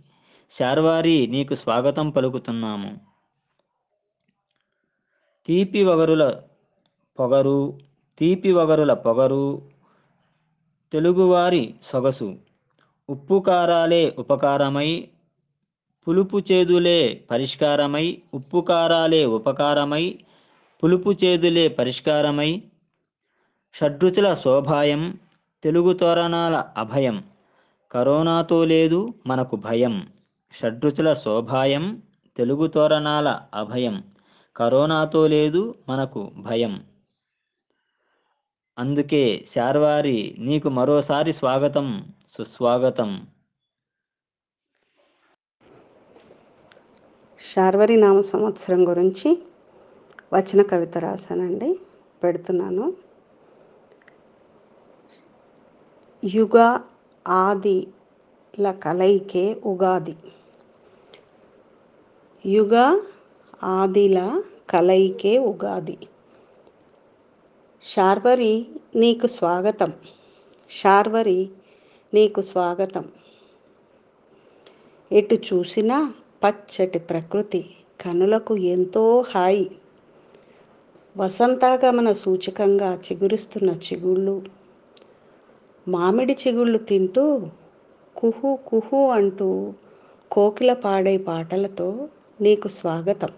శార్వారి 0.60 1.26
నీకు 1.26 1.54
స్వాగతం 1.54 2.10
పలుకుతున్నాము. 2.10 3.13
తీపి 5.46 5.84
వగరుల 5.84 6.40
పొగరు 7.18 7.78
తీపి 8.18 8.52
వగరుల 8.52 8.92
పొగరు 8.92 9.62
తెలుగువారి 10.92 11.74
సొగసు. 11.92 12.36
ఉప్పు 13.08 13.44
కారాలే 13.46 14.14
ఉపకారమై 14.18 15.08
పులుపు 16.08 16.38
చేదులే 16.38 17.24
పరిష్కారమై 17.30 18.22
ఉప్పు 18.34 18.60
కారాలే 18.60 19.24
ఉపకారమై 19.24 20.18
పులుపు 20.84 21.12
చేదులే 21.24 21.68
పరిష్కారమై. 21.68 22.62
షడ్రుచుల 23.80 24.34
శోభాయం 24.34 25.18
తెలుగు 25.62 25.92
తోరణాల 25.92 26.64
అభయం. 26.76 27.24
కరోనాతో 27.92 28.64
లేదు 28.64 29.14
మనకు 29.26 29.56
భయం. 29.56 30.06
షడ్రుచుల 30.62 31.14
శోభాయం 31.14 32.02
తెలుగు 32.36 32.66
తోరణాల 32.66 33.40
అభయం. 33.54 34.13
కరోనాతో 34.56 35.26
లేదు 35.26 35.74
మనకు 35.88 36.30
భయం. 36.38 36.84
అందుకే 38.78 39.48
శార్వారి 39.54 40.36
నీకు 40.38 40.68
మరోసారి 40.68 41.32
స్వాగతం 41.32 42.14
సుస్వాగతం. 42.38 43.26
శార్వరి 47.54 47.96
నామ 47.96 48.20
సంవత్సరం 48.20 48.88
గురించి 48.88 49.42
వచ్చిన 50.34 50.62
కవిత 50.62 50.98
రాశానండి 50.98 51.80
పెడుతున్నాను. 52.22 52.96
యుగ 56.24 56.80
ఆదిల 57.28 58.70
కలయికే 58.70 59.54
ఉగాది. 59.64 60.16
యుగ 62.46 63.04
ఆదిల 63.62 64.42
కలయికే 64.70 65.38
ఉగాది. 65.38 65.98
శార్వరి 67.96 68.66
నీకు 68.96 69.26
స్వాగతం. 69.26 69.92
శార్వరి 70.82 71.48
నీకు 72.14 72.40
స్వాగతం. 72.42 73.04
ఎటు 75.12 75.34
చూసినా 75.34 76.14
పచ్చటి 76.44 76.98
ప్రకృతి 76.98 77.64
కనులకు 78.00 78.56
ఎంతో 78.56 79.24
హాయి. 79.28 79.70
వసంతాగమన 81.16 82.12
సూచకంగా 82.12 82.94
చిగురిస్తున్న 82.94 83.70
చిగుళ్ళు. 83.70 84.42
మామిడి 85.88 86.32
చిగుళ్ళు 86.32 86.78
తింటూ 86.78 87.46
కుహు 88.16 88.58
కుహు 88.66 89.10
అంటూ 89.10 89.72
కోకిల 90.30 90.72
పాడే 90.72 91.16
పాటలతో 91.16 92.08
నీకు 92.40 92.68
స్వాగతం. 92.68 93.32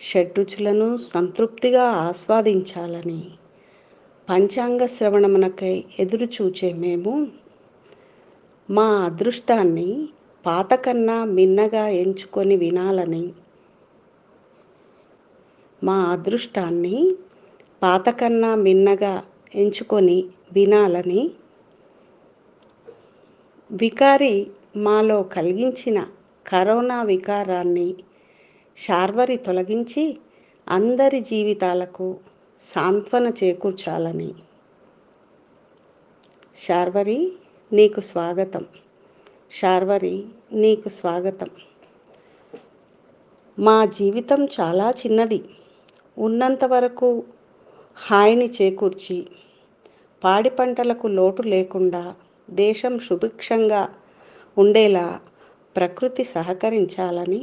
షడ్రుచులను 0.00 0.98
సంతృప్తిగా 1.14 1.84
ఆస్వాదించాలని 2.02 3.22
పంచాంగ 4.28 4.86
శ్రవణమునకై 4.86 5.84
ఎదురుచూచే 5.98 6.72
మేము 6.72 7.12
మా 8.68 8.86
అదృష్టాన్ని 9.04 9.88
పాతకన్నా 10.44 11.24
మిన్నగా 11.24 11.88
ఎంచుకొని 11.88 12.56
వినాలని 12.56 13.24
మా 15.82 15.96
అదృష్టాన్ని 16.12 16.96
పాతకన్నా 17.82 18.54
మిన్నగా 18.56 19.14
ఎంచుకొని 19.54 20.18
వినాలని 20.52 21.22
వికారి 23.70 24.34
మాలో 24.76 25.22
కలిగించిన 25.22 25.98
కరోనా 26.46 27.02
వికారాన్ని 27.02 27.94
శార్వరి 28.88 29.36
తొలగించి 29.36 30.18
అందరి 30.68 31.20
జీవితాలకు 31.20 32.16
సాంత్వన 32.74 33.32
చేకూర్చాలని. 33.44 34.34
శార్వరి 36.68 37.32
నీకు 37.72 38.00
స్వాగతం. 38.00 38.66
శార్వరి 39.60 40.24
నీకు 40.52 40.88
స్వాగతం. 40.88 41.50
మా 43.58 43.84
జీవితం 43.84 44.48
చాలా 44.60 44.90
చిన్నది. 44.90 45.44
ఉన్నంత 46.18 46.64
వరకు 46.64 47.24
హాయిని 47.96 48.54
చేకూర్చి 48.62 49.26
పాడి 50.24 50.50
పంటలకు 50.50 51.06
లోటు 51.06 51.42
లేకుండా 51.42 52.14
దేశం 52.50 52.98
సుభిక్షంగా 52.98 53.88
ఉండేలా 54.58 55.20
ప్రకృతి 55.76 56.24
సహకరించాలని 56.34 57.42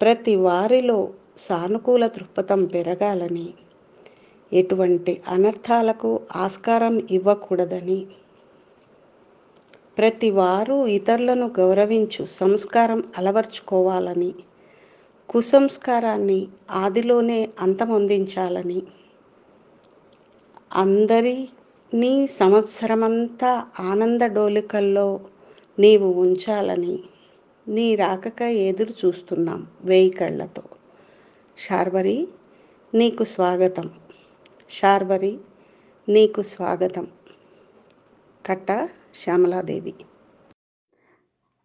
ప్రతి 0.00 0.34
వారిలో 0.42 0.98
సానుకూల 1.46 2.04
దృక్పథం 2.06 2.60
పెరగాలని 2.66 3.46
ఎటువంటి 4.52 5.12
అనర్థాలకు 5.28 6.10
ఆస్కారం 6.36 6.94
ఇవ్వకూడదని 7.10 8.00
ప్రతి 9.96 10.30
వారు 10.30 10.76
ఇతరులను 10.88 11.46
గౌరవించు 11.58 12.22
సంస్కారం 12.38 13.00
అలవర్చుకోవాలని 13.18 14.30
కుసంస్కారాన్ని 15.28 16.40
ఆదిలోనే 16.76 17.40
అంతమొందించాలని 17.60 18.80
అందరినీ 20.76 22.12
సంవత్సరమంతా 22.40 23.50
ఆనంద 23.84 24.22
డోలికల్లో 24.34 25.08
నీవు 25.78 26.08
ఉంచాలని 26.24 26.94
నీ 27.68 27.94
రాకక 27.94 28.42
ఎదురు 28.42 29.06
చూస్తున్నాం 29.06 29.66
వేయి 29.84 30.10
కళ్ళతో. 30.10 30.62
శార్వరి 31.68 32.28
నీకు 32.94 33.24
స్వాగతం. 33.24 33.90
శార్వరి 34.80 35.38
నీకు 36.08 36.42
స్వాగతం. 36.42 37.06
కట్ట 38.46 38.88
శ్యామలాదేవి. 39.24 39.94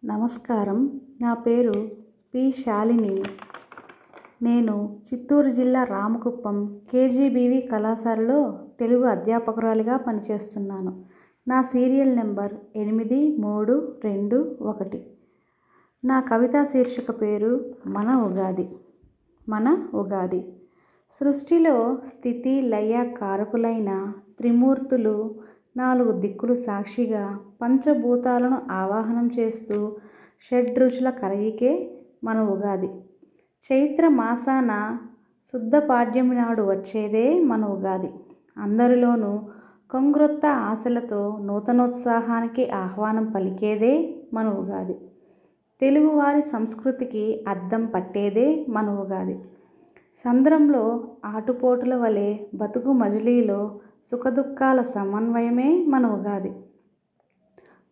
నమస్కారం. 0.04 1.00
నా 1.20 1.34
పేరు 1.34 1.90
పి. 2.34 2.54
శాలిని. 2.66 3.22
నేను 4.42 5.00
చిత్తూరు 5.14 5.50
జిల్లా 5.50 5.84
రామకుప్పం 5.84 6.80
కేజీబీవి 6.92 7.60
కళాశాలలో 7.60 8.68
తెలుగు 8.80 9.04
అధ్యాపకురాలిగా 9.04 9.96
పనిచేస్తున్నాను. 9.96 11.04
నా 11.48 11.62
సీరియల్ 11.62 12.16
నెంబర్ 12.16 12.54
ఎనిమిది 12.76 13.36
మూడు 13.36 13.98
రెండు 14.04 14.58
ఒకటి. 14.60 15.06
నా 16.04 16.20
కవితా 16.20 16.64
శీర్షిక 16.64 17.22
పేరు 17.22 17.64
మన 17.86 18.16
ఉగాది. 18.16 18.68
మన 19.48 19.86
ఉగాది. 19.94 20.40
సృష్టిలో 21.20 21.98
స్థితి 22.08 22.60
లయ 22.60 23.14
కారకులైన 23.20 24.12
త్రిమూర్తులు 24.38 25.34
నాలుగు 25.76 26.12
దిక్కులు 26.12 26.54
సాక్షిగా 26.54 27.38
పంచభూతాలను 27.62 28.62
ఆవాహనం 28.70 29.30
చేస్తూ 29.38 29.92
షడ్రుచుల 30.50 31.10
కలయికే 31.10 31.90
మన 32.24 32.40
ఉగాది. 32.40 32.86
చైత్ర 33.70 34.08
మాసాన 34.08 34.98
శుద్ధ 35.52 35.76
పాడ్యమి 35.76 36.36
నాడు 36.36 36.62
వచ్చేదే 36.62 37.40
మన 37.40 37.64
ఉగాది. 37.64 38.10
అందరిలోనూ 38.58 39.42
కొంగ్రొత్త 39.90 40.46
ఆశలతో 40.46 41.38
నూతనోత్సాహానికి 41.42 42.70
ఆహ్వానం 42.70 43.32
పలికేదే 43.32 44.14
మన 44.34 44.48
ఉగాది. 44.48 44.96
తెలుగువారి 45.82 46.42
సంస్కృతికి 46.52 47.24
అద్దం 47.48 47.82
పట్టేదే 47.86 48.46
మన 48.68 48.88
ఉగాది 49.00 49.36
సంద్రంలో 50.24 50.84
ఆటుపోటుల 51.24 51.94
వలె 51.94 52.30
బతుకు 52.54 52.92
మజిలీలో 52.92 53.60
సుఖదుఖాల 54.12 54.80
సమన్వయమే 54.94 55.70
మన 55.86 56.06
ఉగాది 56.16 56.52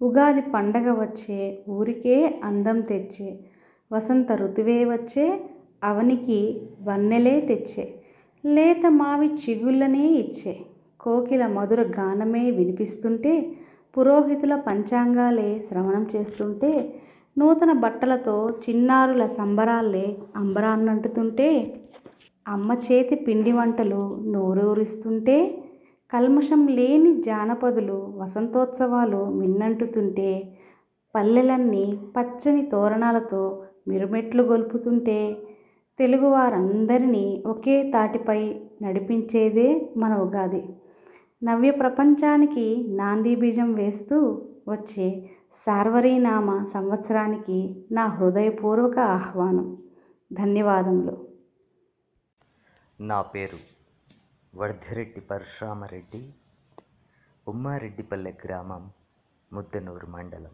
ఉగాది 0.01 0.43
పండగ 0.51 0.89
వచ్చే 1.01 1.39
ఊరికే 1.71 2.17
అందం 2.45 2.81
తెచ్చే 2.83 3.29
వసంత 3.91 4.33
ఋతువే 4.43 4.79
వచ్చే 4.85 5.27
అవనికి 5.83 6.41
వన్నెలే 6.83 7.37
తెచ్చే 7.49 7.85
లేత 8.45 8.87
మావి 8.97 9.29
చిగుళ్ళనే 9.43 10.07
ఇచ్చే 10.19 10.55
కోకిల 11.01 11.45
మధుర 11.55 11.83
గానమే 11.97 12.45
వినిపిస్తుంటే 12.51 13.33
పురోహితుల 13.97 14.55
పంచాంగాలే 14.67 15.51
శ్రవణం 15.69 16.05
చేస్తుంటే 16.15 16.71
నూతన 17.37 17.73
బట్టలతో 17.73 18.35
చిన్నారుల 18.63 19.27
సంబరాలే 19.39 20.07
అంబరాన్నంటుతుంటే 20.37 21.49
అమ్మ 22.47 22.73
చేతి 22.85 23.17
పిండి 23.17 23.53
వంటలు 23.53 24.03
నోరూరిస్తుంటే 24.27 25.37
కల్మషం 26.13 26.67
లేని 26.69 27.23
జానపదులు 27.23 27.99
వసంతోత్సవాలు 28.17 29.25
మిన్నంటుతుంటే 29.31 30.31
పల్లెలన్నీ 31.15 31.85
పచ్చని 32.17 32.67
తోరణాలతో 32.67 33.43
మిరుమెట్లు 33.89 34.43
గొల్పుతుంటే 34.43 35.19
తెలుగువారందరినీ 35.99 37.43
ఒకే 37.47 37.91
తాటిపై 37.95 38.41
నడిపించేదే 38.83 39.69
మన 39.97 40.15
ఉగాది. 40.17 40.63
నవ్య 41.43 41.71
ప్రపంచానికి 41.71 42.67
నాంది 42.97 43.35
బీజం 43.37 43.75
వేస్తూ 43.75 44.19
వచ్చే 44.69 45.07
సార్వరీనామ 45.67 46.71
సంవత్సరానికి 46.75 47.87
నా 47.93 48.07
హృదయపూర్వక 48.07 48.99
ఆహ్వానం. 48.99 49.83
ధన్యవాదములు. 50.33 51.29
నా 53.01 53.23
పేరు 53.23 53.59
వర్ధిరెడ్డి 54.57 55.21
పరశురామరెడ్డి 55.21 56.35
ఉమ్మారెడ్డిపల్లె 57.49 58.33
గ్రామం 58.45 58.91
ముద్దనూరు 59.53 60.07
మండలం. 60.07 60.51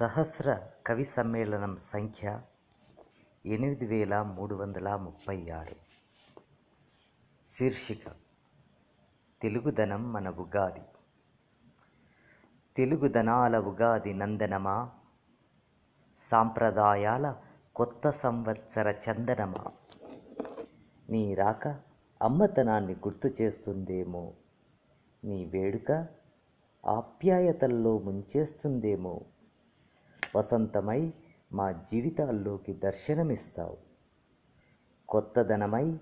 సహస్ర 0.00 0.60
కవి 0.86 1.08
సమ్మేళనం 1.16 1.78
సంఖ్య 1.92 2.40
ఎనిమిది 3.46 3.86
వేల 3.86 4.22
మూడు 4.22 4.54
వందల 4.54 4.96
ముప్పై 4.96 5.50
ఆరు. 5.50 5.76
శీర్షిక 7.58 8.10
తెలుగుదనం 9.42 10.12
మన 10.12 10.28
ఉగాది 10.28 10.82
తెలుగుదనాల 12.76 13.58
ఉగాది 13.58 14.14
నందనమా? 14.14 14.90
సాంప్రదాయాల 16.30 17.36
కొత్త 17.76 18.10
సంవత్సర 18.10 18.90
చందనమా? 18.90 19.64
నీ 21.10 21.34
రాక 21.34 21.68
అమ్మతనాన్ని 22.22 22.92
గుర్తు 22.92 23.42
చేస్తుందేమో? 23.42 24.32
నీ 25.24 25.44
వేడుక 25.44 26.06
ఆప్యాయతల్లో 26.86 27.98
ముంచేస్తుందేమో? 27.98 29.20
వసంతమై 30.36 31.12
మా 31.52 31.72
జీవితాల్లోకి 31.72 32.72
దర్శనమిస్తావు. 32.72 33.76
కొత్తదనమై 35.08 35.98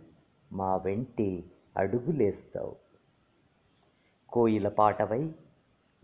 మా 0.52 0.76
వెంటే 0.76 1.44
అడుగులేస్తావు. 1.76 2.76
కోయిల 4.28 4.68
పాటవై 4.68 5.34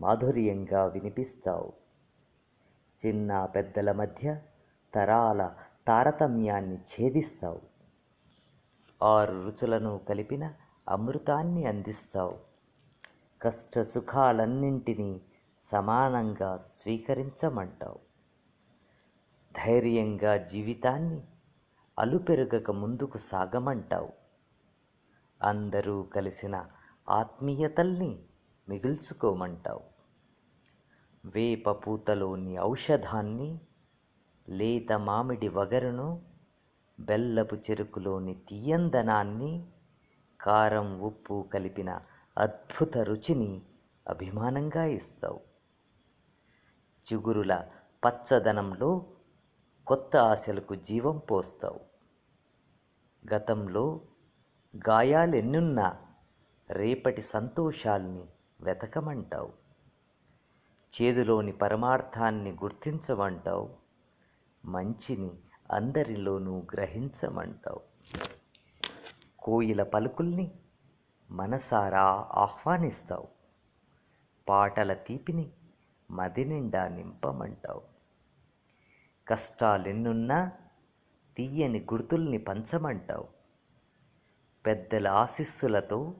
మాధుర్యంగా 0.01 0.85
వినిపిస్తావు. 0.85 1.73
చిన్న 3.05 3.45
పెద్దల 3.45 3.91
మధ్య 3.91 4.41
తరాల 4.93 5.53
తారతమ్యాన్ని 5.87 6.75
ఛేదిస్తావు. 6.75 7.61
ఆరు 9.03 9.43
రుచులను 9.43 9.97
కలిపిన 9.97 10.53
అమృతాన్ని 10.89 11.65
అందిస్తావు. 11.65 12.37
కష్ట 13.41 13.81
సుఖాలన్నింటినీ 13.81 15.21
సమానంగా 15.71 16.57
స్వీకరించమంటావు. 16.57 17.99
ధైర్యంగా 19.65 20.37
జీవితాన్ని 20.37 21.21
అలుపెరగక 21.99 22.71
ముందుకు 22.71 23.19
సాగమంటావు. 23.31 24.09
అందరూ 25.43 26.03
కలిసిన 26.03 26.65
ఆత్మీయతల్ని 27.09 28.19
మిగుల్చుకోమంటావు. 28.69 29.81
వేప 31.25 31.69
పూతలోని 31.69 32.59
ఔషధాన్ని 32.59 33.59
లేత 34.49 34.93
మామిడి 34.93 35.47
వగరును 35.47 36.21
బెల్లపు 36.99 37.55
చెరుకులోని 37.55 38.35
తీయందనాన్ని 38.49 39.65
కారం 40.41 41.01
ఉప్పు 41.01 41.47
కలిపిన 41.53 42.01
అద్భుత 42.37 42.97
రుచిని 42.97 43.61
అభిమానంగా 44.09 44.85
ఇస్తావు. 44.85 45.39
చిగురుల 47.13 47.63
పచ్చదనంలో 48.05 49.05
కొత్త 49.87 50.17
ఆశలకు 50.17 50.75
జీవం 50.75 51.17
పోస్తావు. 51.17 51.79
గతంలో 53.33 54.01
గాయాలెన్నున్నా 54.89 55.97
రేపటి 56.69 57.25
సంతోషాల్ని 57.33 58.25
వెతకమంటావు. 58.61 59.53
చేదులోని 61.01 61.51
పరమార్థాన్ని 61.51 62.51
గుర్తించమంటావు. 62.51 63.75
మంచిని 64.65 65.31
అందరిలోనూ 65.71 66.63
గ్రహించమంటావు. 66.73 67.79
కోయిల 69.39 69.83
పలుకుల్ని 69.83 70.51
మనసారా 71.31 72.27
ఆహ్వానిస్తావు. 72.31 73.27
పాటల 74.49 74.93
తీపిని 74.93 75.51
మది 76.11 76.45
నిండా 76.45 76.87
నింపమంటావు. 76.87 77.81
కష్టాలెన్నున్నా 79.27 80.51
తీయని 81.37 81.79
గుర్తుల్ని 81.79 82.37
పంచమంటావు. 82.37 83.27
పెద్దల 84.65 85.07
ఆశీస్సులతో 85.07 86.13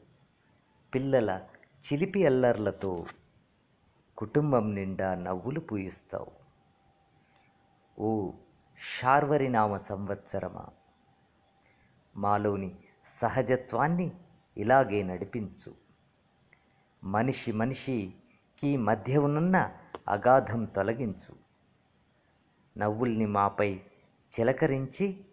పిల్లల 0.96 1.42
చిలిపి 1.86 2.26
అల్లర్లతో 2.26 3.06
కుటుంబం 4.18 4.76
నిండా 4.76 5.16
నవ్వులు 5.16 5.60
పూయిస్తావు. 5.60 6.46
ఓ 8.02 8.32
శార్వరినామ 9.02 9.78
సంవత్సరమా? 9.78 10.66
మాలోని 12.18 12.76
సహజత్వాన్ని 13.22 14.12
ఇలాగే 14.58 15.04
నడిపించు. 15.04 15.74
మనిషి 17.04 17.52
మనిషికి 17.52 18.78
మధ్య 18.78 19.18
ఉన్న 19.18 19.72
అగాధం 20.10 20.66
తొలగించు. 20.66 21.36
నవ్వుల్ని 22.78 23.26
మాపై 23.26 23.80
చిలకరించి 24.40 25.26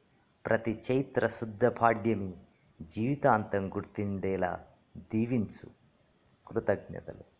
ప్రతి 0.47 0.83
చైత్ర 0.91 1.27
శుద్ధ 1.27 1.65
పాడ్యమి 1.65 2.35
జీవితాంతం 2.83 3.69
గుర్తిండేలా 3.69 4.61
దీవించు. 4.99 5.82
కృతజ్ఞతలు. 6.53 7.33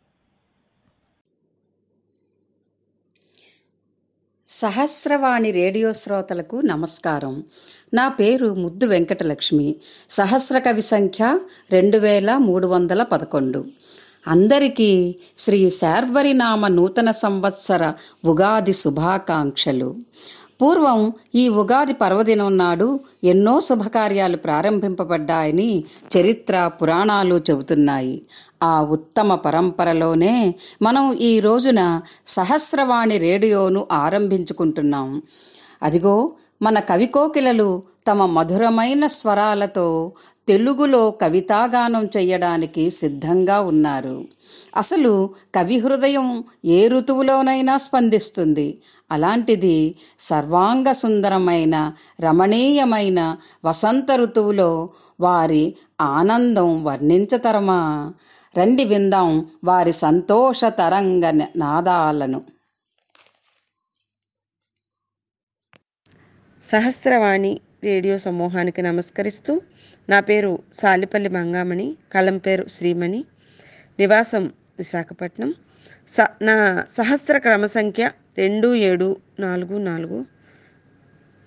సహస్రవాణి 4.49 5.51
రేడియో 5.51 5.93
శ్రోతలకు 5.93 6.57
నమస్కారం. 6.57 7.45
నా 7.95 8.09
పేరు 8.09 8.55
ముద్దు 8.55 8.87
వెంకటలక్ష్మి. 8.87 9.77
సహస్ర 10.11 10.59
కవి 10.59 10.83
సంఖ్య 10.83 11.39
రెండు 11.71 11.99
వేల 11.99 12.37
మూడు 12.37 12.67
వందల 12.67 13.03
పదకొండు. 13.03 13.65
అందరికీ 14.27 15.19
శ్రీ 15.39 15.71
శార్వరినామ 15.71 16.69
నూతన 16.69 17.11
సంవత్సర 17.11 17.95
ఉగాది 18.25 18.73
శుభాకాంక్షలు. 18.73 19.97
పూర్వం 20.63 21.13
ఈ 21.35 21.49
ఉగాది 21.49 21.93
పర్వదినం 21.93 22.59
నాడు 22.59 23.01
ఎన్నో 23.25 23.61
శుభకార్యాలు 23.61 24.37
ప్రారంభింపబడ్డాయని 24.37 25.85
చరిత్ర 26.17 26.67
పురాణాలు 26.67 27.41
చెబుతున్నాయి. 27.51 28.23
ఆ 28.63 28.83
ఉత్తమ 28.83 29.35
పరంపరలోనే 29.35 30.55
మనం 30.83 31.13
ఈ 31.13 31.41
రోజున 31.41 32.01
సహస్రవాణి 32.27 33.19
రేడియోను 33.19 33.87
ఆరంభించుకుంటున్నాం. 33.93 35.23
అదిగో 35.83 36.33
మన 36.63 36.79
కవికోకిలలు 36.79 37.83
తమ 38.09 38.27
మధురమైన 38.27 39.07
స్వరాలతో 39.07 40.13
తెలుగులో 40.49 41.11
కవితాగానం 41.11 42.09
చేయడానికి 42.17 42.91
సిద్ధంగా 42.91 43.61
ఉన్నారు. 43.61 44.25
అసలు 44.77 45.35
కవి 45.55 45.79
హృదయం 45.79 46.45
ఏ 46.65 46.89
ఋతువులోనైనా 46.89 47.77
స్పందిస్తుంది. 47.77 48.81
అలాంటిది 49.13 49.95
సర్వాంగ 50.19 50.93
సుందరమైన 50.93 51.93
రమణీయమైన 52.21 53.37
వసంత 53.65 54.13
ఋతువులో 54.13 54.91
వారి 55.21 55.77
ఆనందం 56.01 56.85
వర్ణించతరమా? 56.85 58.13
రండి 58.59 58.85
విందాం 58.85 59.51
వారి 59.65 59.93
సంతోష 59.93 60.65
తరంగ 60.65 61.47
నాదాలను. 61.57 62.43
సహస్రవాణి 66.73 67.61
రేడియో 67.85 68.19
సమూహానికి 68.19 68.83
నమస్కరిస్తూ 68.83 69.61
నా 70.09 70.21
పేరు 70.21 70.63
సాలిపల్లి 70.75 71.29
మంగామణి 71.29 71.97
కలం 72.13 72.39
పేరు 72.39 72.67
శ్రీమణి. 72.67 73.25
నివాసం 73.99 74.53
విశాఖపట్నం. 74.79 75.55
స 76.19 76.27
నా 76.43 76.85
సహస్ర 76.99 77.39
క్రమ 77.39 77.67
సంఖ్య 77.67 78.11
రెండు 78.39 78.75
ఏడు 78.75 79.17
నాలుగు 79.41 79.79
నాలుగు. 79.79 80.27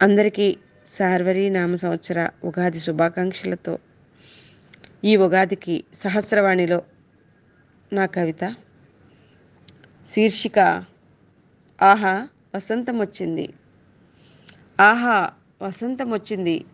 అందరికీ 0.02 0.58
శార్వరి 0.94 1.50
నామ 1.50 1.76
సంవత్సర 1.76 2.30
ఉగాది 2.44 2.80
శుభాకాంక్షలతో. 2.80 3.80
ఈ 5.04 5.16
ఉగాదికి 5.16 5.84
సహస్రవాణిలో 6.04 6.82
నా 7.94 8.06
కవిత. 8.06 8.56
శీర్షిక 10.16 10.60
ఆహా 11.82 12.28
వసంతం 12.56 13.00
వచ్చింది 13.00 13.54
ఆహా 14.80 15.30
వసంతం 15.62 16.12
వచ్చింది 16.12 16.66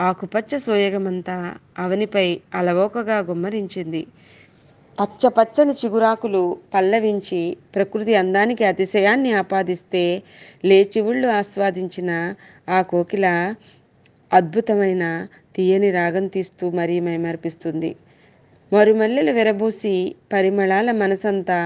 ఆకుపచ్చ 0.00 0.58
సోయగమంతా 0.58 1.36
అవనిపై 1.78 2.26
అలవోకగా 2.54 3.18
గుమ్మరించింది. 3.20 4.02
పచ్చ 4.98 5.28
పచ్చని 5.38 5.72
చిగురాకులు 5.72 6.42
పల్లవించి 6.74 7.40
ప్రకృతి 7.74 8.14
అందానికి 8.14 8.64
అతిశయాన్ని 8.64 9.32
ఆపాదిస్తే 9.32 10.04
లేచివుళ్ళు 10.64 11.28
ఆస్వాదించిన 11.28 12.10
ఆ 12.68 12.82
కోకిల 12.82 13.26
అద్భుతమైన 14.30 15.04
తీయని 15.56 15.90
రాగం 15.90 16.26
తీస్తూ 16.26 16.70
మరీ 16.70 17.00
మైమర్పిస్తుంది. 17.00 17.90
మరుమల్లెలు 18.72 19.30
విరబూసి 19.30 19.94
పరిమళాల 20.32 20.90
మనసంతా 20.92 21.60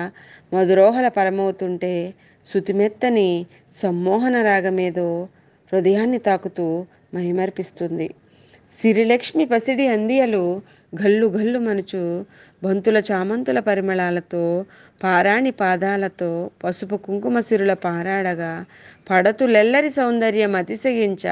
మధురోహల 0.53 1.09
పరమవుతుంటే 1.09 1.95
శుతిమెత్తని 2.47 3.29
సమ్మోహన 3.77 4.37
రాగమేదో 4.43 5.09
హృదయాన్ని 5.73 6.19
తాకుతూ 6.19 6.67
మహిమర్పిస్తుంది 7.15 8.07
సిరిలక్ష్మి 8.81 9.45
పసిడి 9.47 9.87
అందియలు 9.89 10.45
గల్లు 10.93 11.27
గల్లు 11.29 11.59
మనుచు 11.59 12.03
బంతుల 12.63 12.99
చామంతుల 13.09 13.59
పరిమళాలతో 13.61 14.43
పారాణి 15.01 15.51
పాదాలతో 15.55 16.31
పసుపు 16.65 16.97
కుంకుమ 16.97 17.41
సిరుల 17.41 17.73
పారాడగా 17.85 18.53
పడతులెల్లరి 19.11 19.91
సౌందర్యం 19.91 20.55
అతిశయించ. 20.57 21.25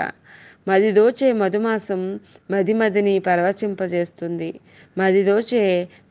మదిదోచే 0.67 1.33
మధుమాసం 1.33 2.03
మదిమదిని 2.51 3.19
పరవచింపజేస్తుంది 3.19 4.51
మదిదోచే 4.97 5.63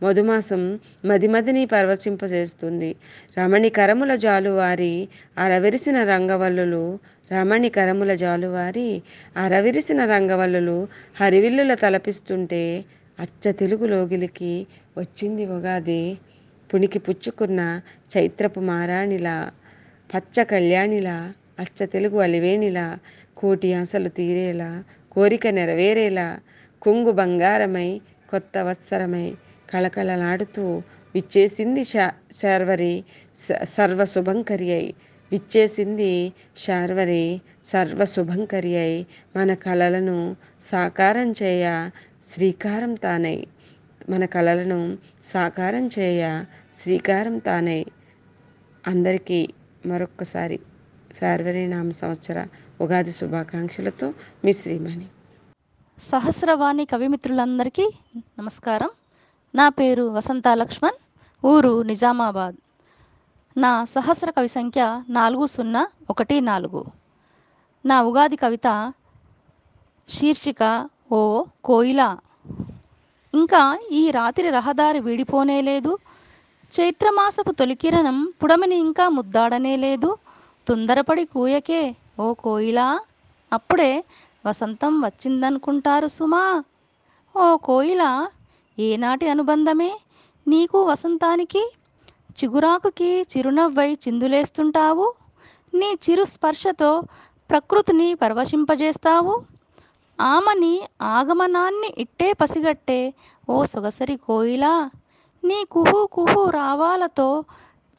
మధుమాసం 0.03 0.61
మదిమదిని 1.05 1.65
పరవచింపజేస్తుంది 1.65 2.89
రమణి 3.37 3.69
కరముల 3.69 4.15
జాలువారి 4.25 4.93
అరవిరిసిన 5.37 6.03
రంగవల్లులు 6.03 6.83
రమణి 7.31 7.69
కరముల 7.69 8.11
జాలువారి 8.15 8.87
అరవిరిసిన 9.37 10.01
రంగవల్లులు 10.05 10.77
హరివిల్లుల 11.19 11.73
తలపిస్తుంటే 11.75 12.63
అచ్చ 13.19 13.51
తెలుగు 13.53 13.85
లోగిలికి 13.85 14.53
వచ్చింది 14.97 15.43
ఉగాది. 15.55 16.03
పునికి 16.69 16.99
పుచ్చుకున్న 16.99 17.61
చైత్రపు 18.11 18.59
మారాణిలా 18.69 19.37
పచ్చ 20.09 20.43
కళ్యాణిలా 20.43 21.17
అచ్చ 21.59 21.85
తెలుగు 21.85 22.17
అలివేణిలా 22.19 22.87
కోటి 23.37 23.69
ఆశలు 23.73 24.09
తీరేలా 24.09 24.69
కోరిక 25.11 25.47
నెరవేరేలా 25.57 26.27
కొంగు 26.81 27.11
బంగారమై 27.11 27.89
కొత్త 28.29 28.57
వత్సరమై 28.67 29.27
కళకళలాడుతూ 29.69 30.65
విచ్చేసింది 31.15 31.83
శా 31.83 32.05
శార్వరి 32.39 32.93
సర్వశుభంకరి 33.75 34.69
అయి 34.71 34.91
ఇచ్చేసింది 35.33 36.33
శార్వరి 36.57 37.41
సర్వ 37.65 38.05
అయి 38.75 39.07
మన 39.35 39.53
కళలను 39.53 40.35
సాకారం 40.71 41.31
చేయ 41.31 41.89
శ్రీకారం 42.33 42.93
తానై. 42.93 43.47
మన 44.09 44.25
కళలను 44.25 44.97
సాకారం 45.33 45.87
చేయ 45.87 46.43
శ్రీకారం 46.83 47.37
తానై. 47.37 47.85
అందరికీ 48.87 49.47
మరొక్కసారి 49.85 50.59
శార్వరి 51.21 51.67
నామ 51.67 51.91
సంవత్సర 51.91 52.47
ఉగాది 52.81 53.11
శుభాకాంక్షలతో 53.11 54.13
మీ 54.45 54.53
శ్రీమణి. 54.53 55.05
సహస్రవాణి 55.99 56.85
కవిమిత్రులందరికీ 56.85 57.91
నమస్కారం. 58.17 58.89
నా 59.55 59.69
పేరు 59.69 60.03
వసంత 60.03 60.43
లక్ష్మణ్ 60.53 60.99
ఊరు 61.45 61.81
నిజామాబాద్. 61.81 62.55
నా 63.57 63.85
సహస్ర 63.85 64.29
కవి 64.29 64.47
సంఖ్య 64.47 65.03
నాలుగు 65.09 65.45
సున్నా 65.45 65.87
ఒకటి 66.09 66.41
నాలుగు. 66.41 66.85
నా 67.85 68.01
ఉగాది 68.01 68.35
కవిత 68.35 68.93
శీర్షిక 70.09 70.89
ఓ 71.11 71.43
కోయిల. 71.63 72.17
ఇంకా 73.33 73.79
ఈ 73.91 74.11
రాత్రి 74.11 74.49
రహదారి 74.49 74.99
వీడిపోనేలేదు 74.99 75.97
చైత్రమాసపు 76.79 77.51
తొలికిరణం 77.51 78.33
పుడమిని 78.43 78.75
ఇంకా 78.75 79.09
ముద్దాడనే 79.09 79.75
లేదు. 79.75 80.17
తొందరపడి 80.67 81.25
కూయకే 81.25 81.95
ఓ 82.19 82.33
కోయిలా. 82.33 82.99
అప్పుడే 83.53 84.03
వసంతం 84.45 85.01
వచ్చిందనుకుంటారు 85.01 86.07
సుమా. 86.07 86.63
ఓ 87.37 87.57
కోయిల 87.57 88.27
ఏనాటి 88.79 89.27
అనుబంధమే? 89.27 89.99
నీకు 90.47 90.83
వసంతానికి 90.83 91.73
చిగురాకుకి 92.37 93.25
చిరునవ్వై 93.31 93.93
చిందులేస్తుంటావు? 93.93 95.13
నీ 95.73 95.97
చిరు 96.05 96.23
స్పర్శతో 96.23 97.01
ప్రకృతిని 97.49 98.13
పరవశింపజేస్తావు? 98.13 99.41
ఆమని 100.21 100.73
ఆగమనాన్ని 101.01 101.93
ఇట్టే 101.97 102.33
పసిగట్టే 102.33 103.13
ఓ 103.49 103.65
సొగసరి 103.65 104.15
కోయిలా 104.15 104.89
నీ 105.43 105.65
కుహు 105.71 106.05
కుహు 106.05 106.49
రావాలతో 106.49 107.43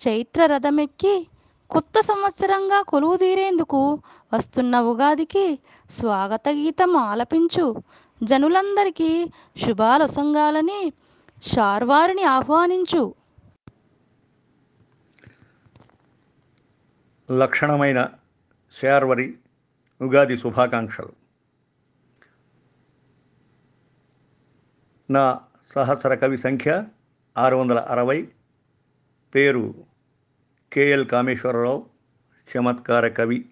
చైత్ర 0.00 0.46
రథమెక్కి 0.46 1.26
కొత్త 1.70 2.00
సంవత్సరంగా 2.00 2.82
కొలువు 2.82 3.16
తీరేందుకు 3.16 3.98
వస్తున్న 4.34 4.80
ఉగాదికి 4.80 5.58
స్వాగత 5.90 6.48
గీతం 6.48 6.96
ఆలపించు. 6.96 7.66
జనులందరికీ 8.22 9.10
శుభాలొసంగాలని 9.66 10.92
షార్వారిని 11.42 12.24
ఆహ్వానించు. 12.24 13.14
లక్షణమైన 17.32 18.10
శార్వరి 18.82 19.36
ఉగాది 20.00 20.36
శుభాకాంక్షలు. 20.36 21.12
నా 25.10 25.40
సహస్ర 25.64 26.14
కవి 26.14 26.38
సంఖ్య 26.38 26.86
ఆరు 27.38 27.56
వందల 27.56 27.78
అరవై. 27.78 28.28
పేరు 29.34 29.74
కేఎల్ 30.72 31.06
కామేశ్వరరావు 31.06 31.86
చమత్కార 32.56 33.08
కవి. 33.08 33.48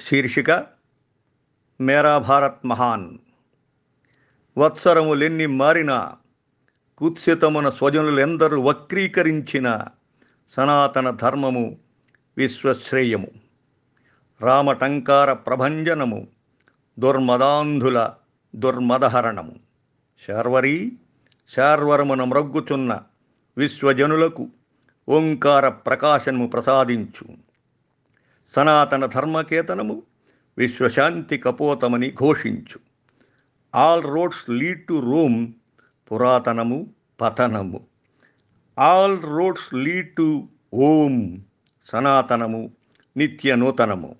శీర్షిక 0.00 0.66
మేరా 1.80 2.18
భారత్ 2.18 2.66
మహాన్. 2.66 3.18
వత్సరములెన్ని 4.58 5.46
మారినా 5.46 6.16
కుత్సితమున 6.98 7.70
స్వజనులెందరూ 7.70 8.60
వక్రీకరించిన 8.60 9.84
సనాతన 10.56 11.10
ధర్మము 11.10 11.76
విశ్వశ్రేయము 12.36 13.26
రామటంకార 14.40 15.32
ప్రభంజనము 15.32 16.26
దుర్మదాంధుల 16.98 18.10
దుర్మదహరణము. 18.56 19.54
శార్వరీ 20.26 20.92
శార్వరమున 21.48 22.24
మ్రగ్గుచున్న 22.24 23.00
విశ్వజనులకు 23.56 24.48
ఓంకార 25.08 25.68
ప్రకాశము 25.68 26.46
ప్రసాదించు. 26.46 27.26
సనాతన 28.48 29.06
ధర్మకేతనము 29.06 30.02
విశ్వశాంతి 30.58 31.38
కపోతమని 31.38 32.10
ఘోషించు. 32.10 32.80
All 33.74 34.04
roads 34.04 34.50
lead 34.50 34.86
to 34.86 35.00
Rome 35.00 35.52
పురాతనము 36.12 36.90
పతనము. 37.20 37.91
All 38.78 39.18
roads 39.22 39.74
lead 39.74 40.16
to 40.16 40.26
Om 40.84 41.14
సనాతనము 41.86 42.60
నిత్య 43.16 43.54
నూతనము. 43.54 44.10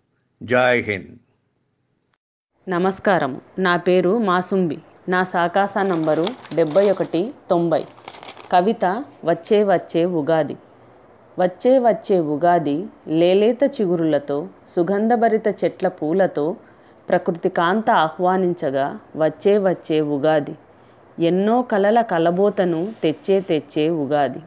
జై 0.41 0.81
హింద్. 0.81 1.13
నమస్కారం 2.67 3.33
నా 3.59 3.77
పేరు 3.77 4.19
మాసుంబి. 4.19 4.79
నా 5.09 5.25
సాకాస 5.25 5.79
నంబరు 5.83 6.27
డెబ్బై 6.53 6.91
ఒకటి 6.91 7.23
తొంభై. 7.51 7.83
కవిత 8.51 8.85
వచ్చే 9.25 9.65
వచ్చే 9.65 10.05
ఉగాది. 10.05 10.57
వచ్చే 11.39 11.79
వచ్చే 11.79 12.21
ఉగాది 12.35 12.77
లేలేత 13.09 13.63
చిగురులతో 13.65 14.39
సుగంధభరిత 14.67 15.65
చెట్ల 15.65 15.89
పూలతో 15.89 16.47
ప్రకృతి 17.09 17.49
కాంత 17.49 17.91
ఆహ్వానించగా 18.05 18.87
వచ్చే 19.17 19.59
వచ్చే 19.59 20.01
ఉగాది. 20.01 20.55
ఎన్నో 21.23 21.63
కలల 21.63 22.03
కలబోతను 22.11 22.81
తెచ్చే 23.03 23.41
తెచ్చే 23.41 23.85
ఉగాది. 24.03 24.41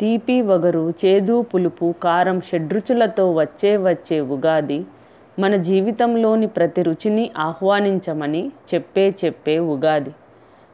తీపి 0.00 0.42
వగరు 0.42 0.94
చేదు 1.02 1.42
పులుపు 1.42 1.94
కారం 2.02 2.38
షడ్రుచులతో 2.40 3.32
వచ్చే 3.32 3.76
వచ్చే 3.78 4.18
ఉగాది 4.34 4.78
మన 5.38 5.54
జీవితంలోని 5.62 6.46
ప్రతి 6.48 6.82
రుచిని 6.82 7.30
ఆహ్వానించమని 7.38 8.42
చెప్పే 8.70 9.14
చెప్పే 9.22 9.56
ఉగాది. 9.74 10.12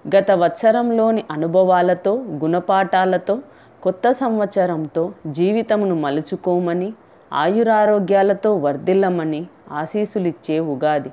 గత 0.04 0.30
వత్సరంలోని 0.42 1.22
అనుభవాలతో 1.30 2.12
గుణపాఠాలతో 2.42 3.34
కొత్త 3.82 4.06
సంవత్సరంతో 4.14 5.02
జీవితమును 5.32 5.94
మలుచుకోమని 5.96 6.88
ఆయురారోగ్యాలతో 7.32 8.50
వర్ధిల్లమని 8.56 9.40
ఆశీసులిచ్చే 9.72 10.56
ఉగాది. 10.72 11.10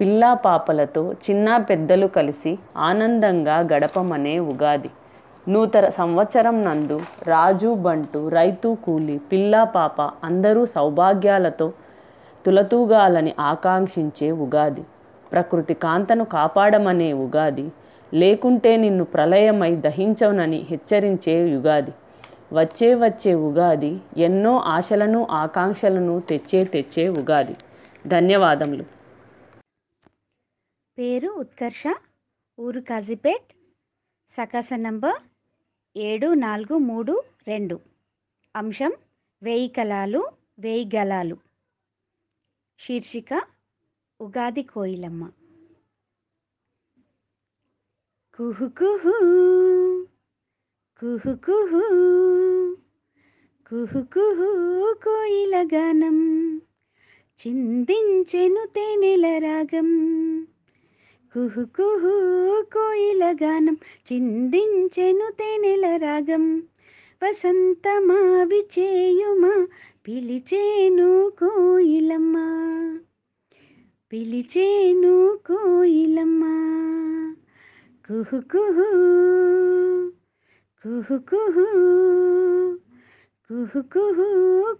పిల్లా 0.00 0.34
పాపలతో 0.44 1.12
చిన్న 1.24 1.56
పెద్దలు 1.60 2.06
కలిసి 2.06 2.52
ఆనందంగా 2.80 3.56
గడపమనే 3.72 4.38
ఉగాది. 4.42 4.90
నూతన 5.46 5.88
సంవత్సరం 5.88 6.62
నందు 6.62 6.98
రాజు 7.22 7.74
బంటు 7.76 8.28
రైతు 8.28 8.76
కూలి 8.84 9.18
పిల్లా 9.32 9.64
పాప 9.74 9.98
అందరూ 10.24 10.66
సౌభాగ్యాలతో 10.66 11.66
తులతూగాలని 12.44 13.34
ఆకాంక్షించే 13.40 14.30
ఉగాది. 14.44 14.84
ప్రకృతి 15.32 15.74
కాంతను 15.74 16.24
కాపాడమనే 16.24 17.12
ఉగాది. 17.24 17.66
లేకుంటే 18.12 18.76
నిన్ను 18.76 19.04
ప్రళయమై 19.04 19.76
దహించవునని 19.76 20.66
హెచ్చరించే 20.70 21.34
యుగాది. 21.48 21.92
వచ్చే 22.52 22.94
వచ్చే 22.94 23.34
ఉగాది 23.48 23.92
ఎన్నో 24.18 24.58
ఆశలను 24.68 25.26
ఆకాంక్షలను 25.42 26.20
తెచ్చే 26.20 26.64
తెచ్చే 26.64 27.08
ఉగాది. 27.20 27.56
ధన్యవాదములు. 28.06 28.86
పేరు 30.98 31.28
ఉత్కర్ష 31.28 31.84
ఊరు 32.60 32.80
కాజీపేట్ 32.80 33.52
సకాస 34.28 34.72
నంబర్ 34.72 35.22
ఏడు 35.96 36.34
నాలుగు 36.34 36.78
మూడు 36.78 37.22
రెండు. 37.46 37.80
అంశం 38.56 38.92
వేయి 39.42 39.68
కళాలు 39.68 40.30
వేయి 40.58 40.90
గలాలు 40.96 41.36
శీర్షిక 42.78 43.42
ఉగాది 44.20 44.62
కోయిలమ్మ. 44.62 45.32
కుహు 48.34 48.68
కుహు 48.68 49.14
కుహు 51.00 51.36
కుహు 51.36 51.82
కుహు 53.68 54.02
కుహు 54.02 54.94
కోయిల 55.04 55.68
గానం. 55.74 56.18
చిందించెను 57.40 58.66
తేనెల 58.66 59.26
రాగం. 59.38 59.88
కుహు 61.34 61.62
కుహు 61.76 62.12
కోయిల 62.72 63.24
గానం 63.42 63.76
చిందించెను 64.08 65.26
తేనెల 65.30 65.84
రాగం 65.96 66.44
వసంతమా 67.22 68.16
విచేయుమా 68.44 69.52
పిలిచేను 70.06 71.08
కోయిలమ్మ 71.38 72.36
పిలిచేను 74.12 75.14
కోయిలమ్మ 75.46 76.42
కుహు 78.08 78.40
కుహు 78.52 78.88
కుహు 80.84 81.18
కుహు 81.30 81.66
కుహు 83.50 83.80
కుహు 83.94 84.28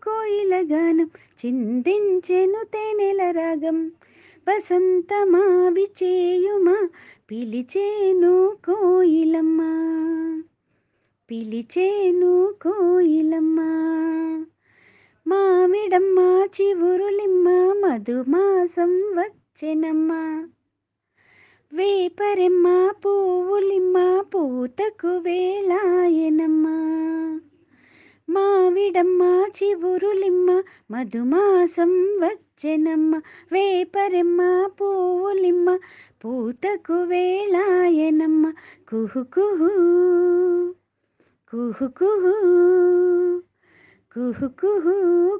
కోయిల 0.02 0.54
గానం 0.72 1.08
చిందించెను 1.40 2.62
తేనెల 2.72 3.22
రాగం 3.30 3.78
వసంతమా 4.50 5.68
విచేయుమా? 5.68 6.88
పిలిచేను 7.30 8.56
కోయిలమ్మ. 8.66 9.60
పిలిచేను 11.30 12.54
కోయిలమ్మ. 12.62 13.60
మామిడమ్మ 15.26 16.46
చివురులిమ్మ 16.60 17.48
మధుమాసం 17.50 18.90
వచ్చెనమ్మ. 18.90 20.12
వేపరెమ్మ 21.72 22.92
పువ్వులిమ్మ 23.06 24.24
పూతకు 24.34 25.08
వేలాయనమ్మ. 25.08 26.66
మావిడమ్మ 28.30 29.22
చివురులిమ్మ 29.56 30.48
మధుమాసం 30.90 31.92
వచ్చెనమ్మ 32.22 33.20
వేపరెమ్మ 33.52 34.40
పువ్వులిమ్మ 34.66 35.78
పూతకు 36.24 36.96
వేళాయనమ్మ 37.02 38.44
కుహు 38.88 39.22
కుహు 39.34 39.70
కుహు 41.52 41.88
కుహు 41.98 42.34
కుహు 44.14 44.48
కుహు 44.60 44.94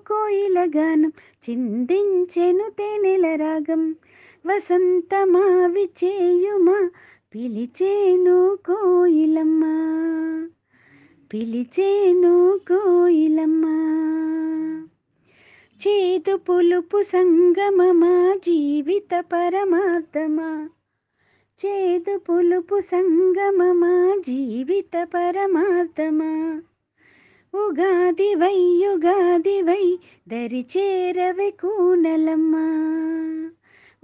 కోయిల 0.09 0.59
గానం 0.77 1.13
చిందించెను 1.45 2.67
తేనెల 2.71 3.27
రాగం 3.35 3.83
వసంతమా 4.47 5.45
విచేయుమా 5.67 6.79
పిలిచేను 7.35 8.59
కోయిలమ్మా. 8.67 9.75
పిలిచేను 11.33 12.61
కోయిలమ్మ. 12.69 13.65
చేదు 15.87 16.37
పులుపు 16.37 17.03
సంగమమా 17.03 18.35
జీవిత 18.37 19.25
పరమార్థమా. 19.33 20.69
చేదు 21.67 22.19
పులుపు 22.19 22.81
సంగమమా 22.81 24.17
జీవిత 24.29 25.09
పరమార్థమా. 25.15 26.63
ఉగాది 27.55 28.35
వై 28.35 28.57
యుగాది 28.57 29.63
వై 29.63 29.99
దరి 30.29 30.67
చేరవే 30.77 31.51
కూనలమ్మ. 31.51 32.57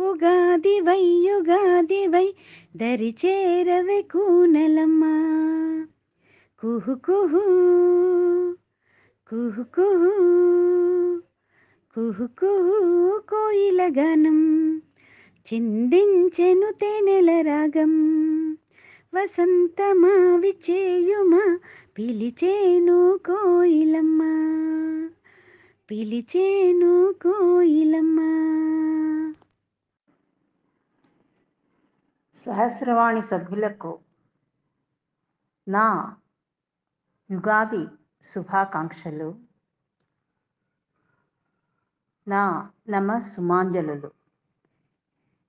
ఉగాది 0.01 0.81
వై 0.81 1.03
యుగాది 1.03 2.07
వై 2.07 2.35
దరి 2.77 3.15
చేరవే 3.27 4.03
కూనలమ్మ. 4.03 5.05
కుహు 6.67 6.95
కుహు 6.95 7.41
కుహు 9.29 9.65
కుహు 9.65 10.11
కుహు 11.95 12.27
కుహు 12.27 13.21
కోయిల 13.29 13.81
గానం 13.99 14.39
చిందించెను 15.55 16.73
తేనెల 16.73 17.31
రాగం. 17.41 17.93
వసంతమా 19.15 20.37
విచేయుమా 20.37 21.59
పిలిచేను 21.99 23.21
కోయిలమ్మ 23.27 24.23
పిలిచేను 25.91 27.15
కోయిలమ్మ. 27.23 28.21
సహస్రవాణి 32.35 33.23
సభ్యులకు 33.23 33.99
నా 35.69 36.17
యుగాది 37.31 37.87
శుభాకాంక్షలు. 38.23 39.39
నా 42.29 42.71
నమ 42.89 43.19
సుమాంజలులు 43.19 44.11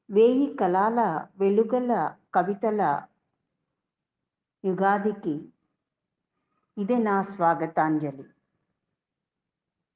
వేయి 0.09 0.57
కళాల 0.59 1.27
వెలుగల 1.37 2.15
కవితల 2.35 3.07
యుగాదికి 4.65 5.53
ఇదే 6.77 6.97
నా 6.97 7.21
స్వాగతాంజలి. 7.21 8.25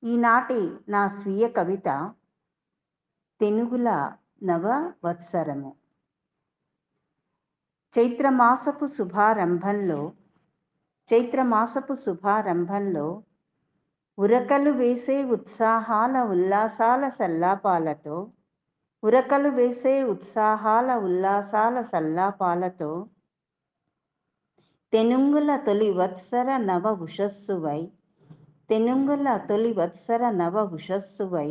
ఈనాటి 0.03 0.79
నా 0.89 1.07
స్వీయ 1.07 1.47
కవిత 1.49 2.15
తెనుగుల 3.39 4.17
నవ 4.43 4.93
వత్సరము 5.03 5.75
చైత్రమాసపు 7.93 8.85
శుభారంభంలో 8.85 10.13
చైత్రమాసపు 11.11 11.93
శుభారంభంలో 12.03 13.07
ఉరకలు 14.17 14.71
వేసే 14.71 15.15
ఉత్సాహాల 15.35 16.17
ఉల్లాసాల 16.31 17.03
సల్లాపాలతో 17.17 18.17
ఉరకలు 19.03 19.49
వేసే 19.49 19.93
ఉత్సాహాల 20.05 20.89
ఉల్లాసాల 21.03 21.77
సల్లాపాలతో 21.91 22.89
తెనుంగుల 24.93 25.51
తొలి 25.65 25.89
వత్సర 25.91 26.49
నవ 26.63 26.87
ఉషస్సువై 27.01 27.81
తెనుంగుల 28.69 29.29
తొలి 29.49 29.71
వత్సర 29.73 30.23
నవ 30.35 30.63
ఉషస్సువై 30.71 31.49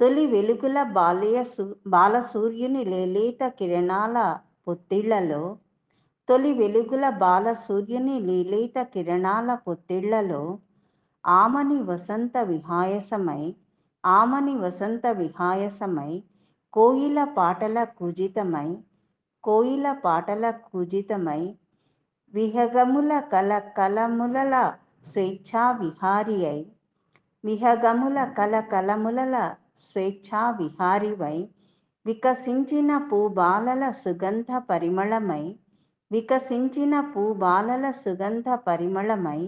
తొలి 0.00 0.24
వెలుగుల 0.26 0.78
బాలయ 0.92 1.38
సూ 1.44 1.64
బాలసూర్యుని 1.86 2.82
లేలేత 2.84 3.42
కిరణాల 3.58 4.16
పొత్తిళ్ళలో 4.66 5.42
తొలి 6.28 6.50
వెలుగుల 6.54 7.04
బాల 7.18 7.46
సూర్యుని 7.58 8.16
లీలేత 8.20 8.78
కిరణాల 8.92 9.50
పొత్తిళ్ళలో 9.66 10.40
ఆమని 11.24 11.78
వసంత 11.82 12.36
విహాయసమై 12.48 13.42
ఆమని 14.04 14.54
వసంత 14.56 15.06
విహాయసమై 15.18 16.12
కోయిల 16.74 17.18
పాటల 17.36 17.76
కూజితమై 17.98 18.68
కోయిల 19.44 19.86
పాటల 20.02 20.50
కూజితమై 20.66 21.42
విహగముల 22.34 23.12
కల 23.30 23.52
కలములల 23.76 24.56
స్వేచ్ఛా 25.06 25.64
విహారి 25.78 26.38
అయి 26.46 26.64
విహగముల 27.44 28.18
కల 28.36 28.60
కలములల 28.70 29.36
స్వేచ్ఛా 29.84 30.42
విహారివై 30.58 31.38
వికసించిన 32.06 32.90
పూబాలల 33.06 33.84
సుగంధ 33.98 34.50
పరిమళమై 34.68 35.44
వికసించిన 36.10 36.94
పూబాలల 37.08 37.86
సుగంధ 37.98 38.48
పరిమళమై 38.66 39.40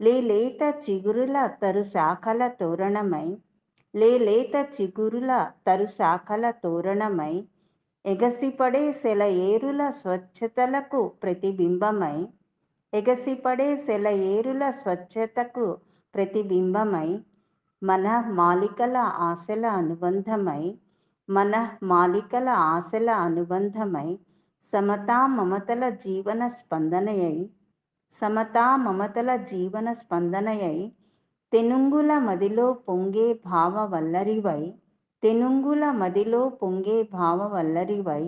లేలేత 0.00 0.62
చిగురుల 0.82 1.36
తరు 1.62 1.82
శాఖల 1.92 2.48
తోరణమై 2.60 3.28
లేలేత 3.94 4.54
చిగురుల 4.74 5.30
తరు 5.66 5.86
శాఖల 5.92 6.44
తోరణమై 6.64 7.34
ఎగసిపడే 8.04 8.84
సెలయేరుల 8.94 9.82
స్వచ్ఛతలకు 9.96 11.00
ప్రతిబింబమై 11.22 12.18
ఎగసిపడే 12.92 13.70
సెలయేరుల 13.78 14.64
స్వచ్ఛతకు 14.76 15.66
ప్రతిబింబమై 16.14 17.08
మన 17.82 18.06
మాలికల 18.32 18.96
ఆశల 19.24 19.64
అనుబంధమై 19.78 20.62
మన 21.28 21.54
మాలికల 21.84 22.48
ఆశల 22.68 23.10
అనుబంధమై 23.22 24.08
సమతా 24.72 25.16
మమతల 25.28 25.84
జీవన 25.96 26.42
స్పందనయై 26.48 27.36
సమతా 28.22 28.64
మమతల 28.76 29.30
జీవన 29.44 29.88
స్పందనయై 29.92 30.78
తెనుంగుల 31.52 32.12
మదిలో 32.18 32.66
పొంగే 32.86 33.26
భావ 33.44 33.74
వల్లరివై 33.92 34.62
తెనుంగుల 35.22 35.84
మదిలో 35.92 36.40
పొంగే 36.60 36.96
భావ 37.12 37.38
వల్లరివై 37.52 38.24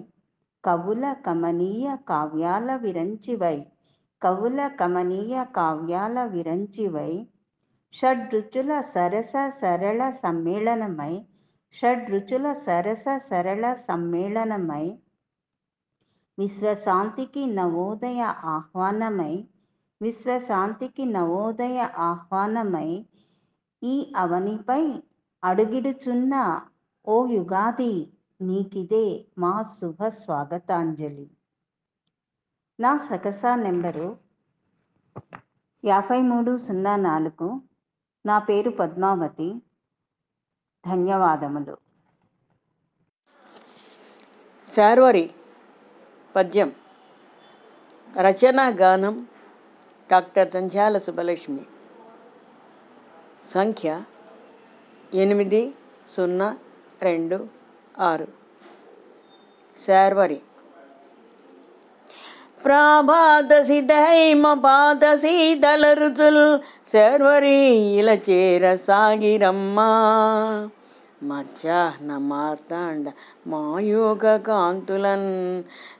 కవుల 0.64 1.06
కమనీయ 1.26 1.88
కావ్యాల 2.08 2.76
విరంచివై 2.76 3.58
కవుల 4.22 4.60
కమనీయ 4.78 5.44
కావ్యాల 5.54 6.18
విరంచివై 6.26 7.12
షడ్రుచుల 7.94 8.72
సరస 8.92 9.34
సరళ 9.60 10.10
సమ్మేళనమై 10.18 11.14
షడ్రుచుల 11.74 12.46
సరస 12.64 13.08
సరళ 13.28 13.66
సమ్మేళనమై 13.82 14.86
విశ్వశాంతికి 16.38 17.46
నవోదయ 17.46 18.20
ఆహ్వానమై 18.44 19.44
విశ్వశాంతికి 20.02 21.04
నవోదయ 21.04 21.88
ఆహ్వానమై 21.98 23.06
ఈ 23.82 24.12
అవనిపై 24.16 25.02
అడుగిడుచున్న 25.44 26.60
ఓ 27.08 27.26
యుగాది 27.26 28.12
నీకిదే 28.40 29.24
మా 29.38 29.62
శుభ 29.62 30.06
స్వాగతాంజలి. 30.06 31.30
నా 32.80 32.96
సకసా 32.96 33.56
నెంబరు 33.56 34.16
యాభై 35.84 36.20
మూడు 36.20 36.56
సున్నా 36.56 36.96
నాలుగు. 36.96 37.62
నా 38.26 38.38
పేరు 38.38 38.70
పద్మావతి. 38.70 39.62
ధన్యవాదములు. 40.86 41.76
శార్వరి 44.74 45.30
పద్యం. 46.36 46.72
రచనా 48.18 48.68
గానం 48.68 49.26
డాక్టర్ 50.10 50.52
తంజాల 50.52 50.98
సుబ్బలక్ష్మి. 50.98 51.60
సంఖ్య 53.54 54.02
ఎనిమిది 55.14 55.72
సున్నా 56.08 56.56
రెండు 57.02 57.46
ఆరు. 58.00 58.26
శార్వరి. 59.86 60.40
ప్రాభాతసిదైమ 62.64 64.54
పాదశీతల 64.54 65.92
రుచుల్. 65.92 66.58
శర్వరీల 66.92 68.10
చేర 68.10 68.76
సాగిరమ్మా. 68.76 69.90
మధ్యాహ్న 71.20 72.10
మార్తాండ 72.26 73.06
మాయోగ 73.46 74.24
కాంతులన్ 74.38 75.30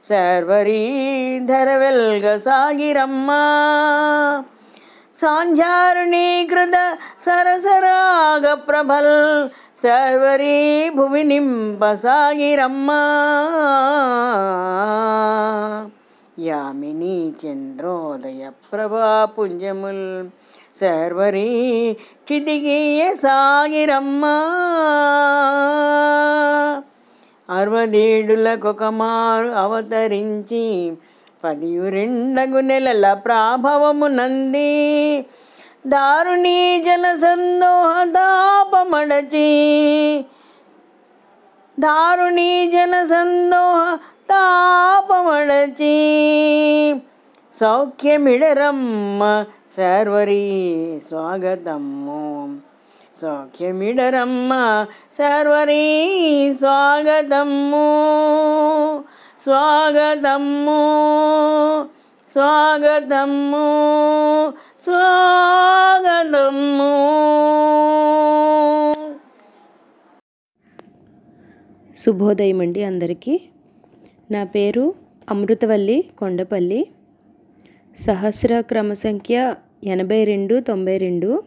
సర్వరీధర 0.08 1.68
వెల్గ 1.76 2.26
సాగిరమ్మా 2.38 3.40
సాంధ్యారుణీకృత 5.18 6.76
సరసరాగ 7.24 8.46
ప్రభల్ 8.68 9.14
సర్వరీ 9.84 10.56
భువి 10.90 11.24
నింప 11.24 11.84
సాగిరమ్మా 12.02 13.00
యామిని 16.44 17.16
చంద్రోదయ 17.40 18.42
ప్రభాపుంజముల్ 18.66 20.06
సర్వరీ 20.80 21.48
క్షితిగీయ 21.92 23.14
సాగిరమ్మా. 23.14 24.34
అరవదేడులకొకమారు 27.54 29.48
అవతరించి 29.48 30.92
పదియు 31.44 31.88
రెండగు 31.88 32.58
నెలల 32.58 33.12
ప్రాభవము 33.12 34.06
నంది. 34.06 35.26
దారుణీ 35.86 36.82
జన 36.86 37.14
సందోహ 37.14 38.04
తాపమడచి 38.04 39.50
దారుణీ 41.78 42.70
జన 42.70 43.04
సందోహ 43.04 43.98
తాపమడచి 44.30 45.96
సౌఖ్యమిడరమ్మ 47.60 49.44
సర్వరీ 49.76 51.00
స్వాగతము. 51.08 52.58
సౌఖ్యమిడరమ్మ 53.22 54.52
సర్వరీ 55.18 55.88
స్వాగతము. 56.58 57.84
స్వాగతము 59.42 60.78
స్వాగతము 62.30 63.56
స్వాగతము. 64.82 66.68
శుభోదయం 71.98 72.60
అండి 72.60 72.84
అందరికీ. 72.84 73.40
నా 74.30 74.44
పేరు 74.44 74.94
అమృతవల్లి 75.30 76.04
కొండపల్లి. 76.18 76.86
సహస్ర 78.06 78.60
క్రమ 78.60 78.92
సంఖ్య 78.92 79.54
ఎనభై 79.84 80.24
రెండు 80.24 80.60
తొంభై 80.60 80.98
రెండు 80.98 81.42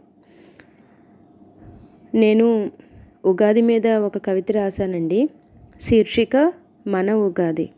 నేను 2.16 2.72
ఉగాది 3.26 3.62
మీద 3.62 3.88
ఒక 3.88 4.18
కవిత 4.18 4.52
రాశానండి. 4.52 5.30
శీర్షిక 5.84 6.54
మన 6.88 7.14
ఉగాది. 7.14 7.70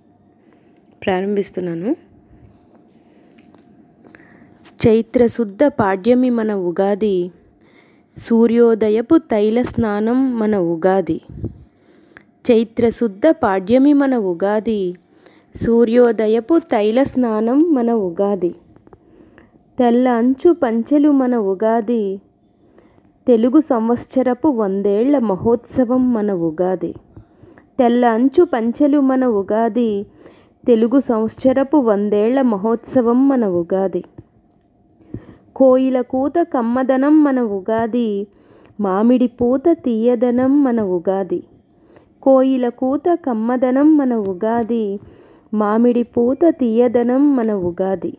ప్రారంభిస్తున్నాను. 1.05 1.95
చైత్రశుద్ధ 4.87 5.63
పాడ్యమి 5.63 6.29
మన 6.29 6.53
ఉగాది 6.53 7.31
సూర్యోదయపు 8.17 9.17
తైల 9.17 9.61
స్నానం 9.61 10.39
మన 10.39 10.57
ఉగాది. 10.57 11.21
చైత్రశుద్ధ 12.51 13.21
పాడ్యమి 13.27 13.93
మన 13.93 14.17
ఉగాది 14.17 14.95
సూర్యోదయపు 15.55 16.59
తైల 16.59 17.03
స్నానం 17.03 17.73
మన 17.73 17.91
ఉగాది. 17.91 18.55
తెల్ల 19.79 20.07
అంచు 20.07 20.53
పంచెలు 20.53 21.11
మన 21.11 21.35
ఉగాది. 21.37 22.21
తెలుగు 23.27 23.59
సంవత్సరపు 23.59 24.47
వందేళ్ళ 24.47 25.17
మహోత్సవం 25.17 26.13
మన 26.13 26.33
ఉగాది. 26.33 26.93
తెల్ల 27.79 28.05
అంచు 28.05 28.43
పంచెలు 28.43 28.99
మన 28.99 29.25
ఉగాది. 29.25 30.05
తెలుగు 30.67 30.99
సంవత్సరపు 30.99 31.77
వందేళ్ళ 31.77 32.41
మహోత్సవం 32.41 33.27
మన 33.27 33.47
ఉగాది. 33.47 34.03
కోయిల 35.55 36.01
కూత 36.01 36.33
కమ్మదనం 36.39 37.23
మన 37.23 37.41
ఉగాది. 37.41 38.27
మామిడి 38.79 39.27
పూత 39.27 39.63
తీయదనం 39.71 40.63
మన 40.63 40.81
ఉగాది. 40.81 41.43
కోయిల 42.21 42.69
కూత 42.69 43.13
కమ్మదనం 43.13 43.97
మన 43.97 44.15
ఉగాది. 44.15 44.99
మామిడి 45.53 46.03
పూత 46.03 46.39
తీయదనం 46.49 47.35
మన 47.35 47.53
ఉగాది. 47.53 48.17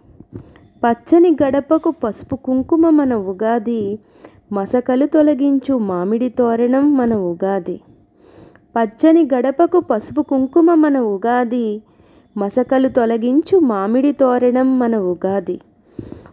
పచ్చని 0.84 1.36
గడపకు 1.42 1.90
పసుపు 1.90 2.36
కుంకుమ 2.36 2.90
మన 2.90 3.14
ఉగాది 3.14 3.98
మసకలు 4.52 5.06
తొలగించు 5.06 5.78
మామిడి 5.78 6.28
తోరణం 6.28 6.96
మన 6.96 7.14
ఉగాది. 7.14 7.80
పచ్చని 8.76 9.28
గడపకు 9.34 9.80
పసుపు 9.80 10.22
కుంకుమ 10.22 10.74
మన 10.74 10.98
ఉగాది 10.98 11.82
మసకలు 12.36 12.88
తొలగించు 12.88 13.58
మామిడి 13.58 14.12
తోరణం 14.12 14.78
మన 14.78 14.96
ఉగాది. 14.96 15.60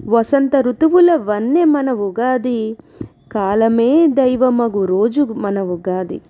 వసంత 0.08 0.56
ఋతువుల 0.56 1.16
వన్నె 1.16 1.64
మన 1.64 1.91
ఉగాది 1.91 2.76
కాలమే 3.32 4.08
దైవమగు 4.08 4.86
రోజు 4.86 5.24
మన 5.24 5.62
ఉగాది. 5.62 6.22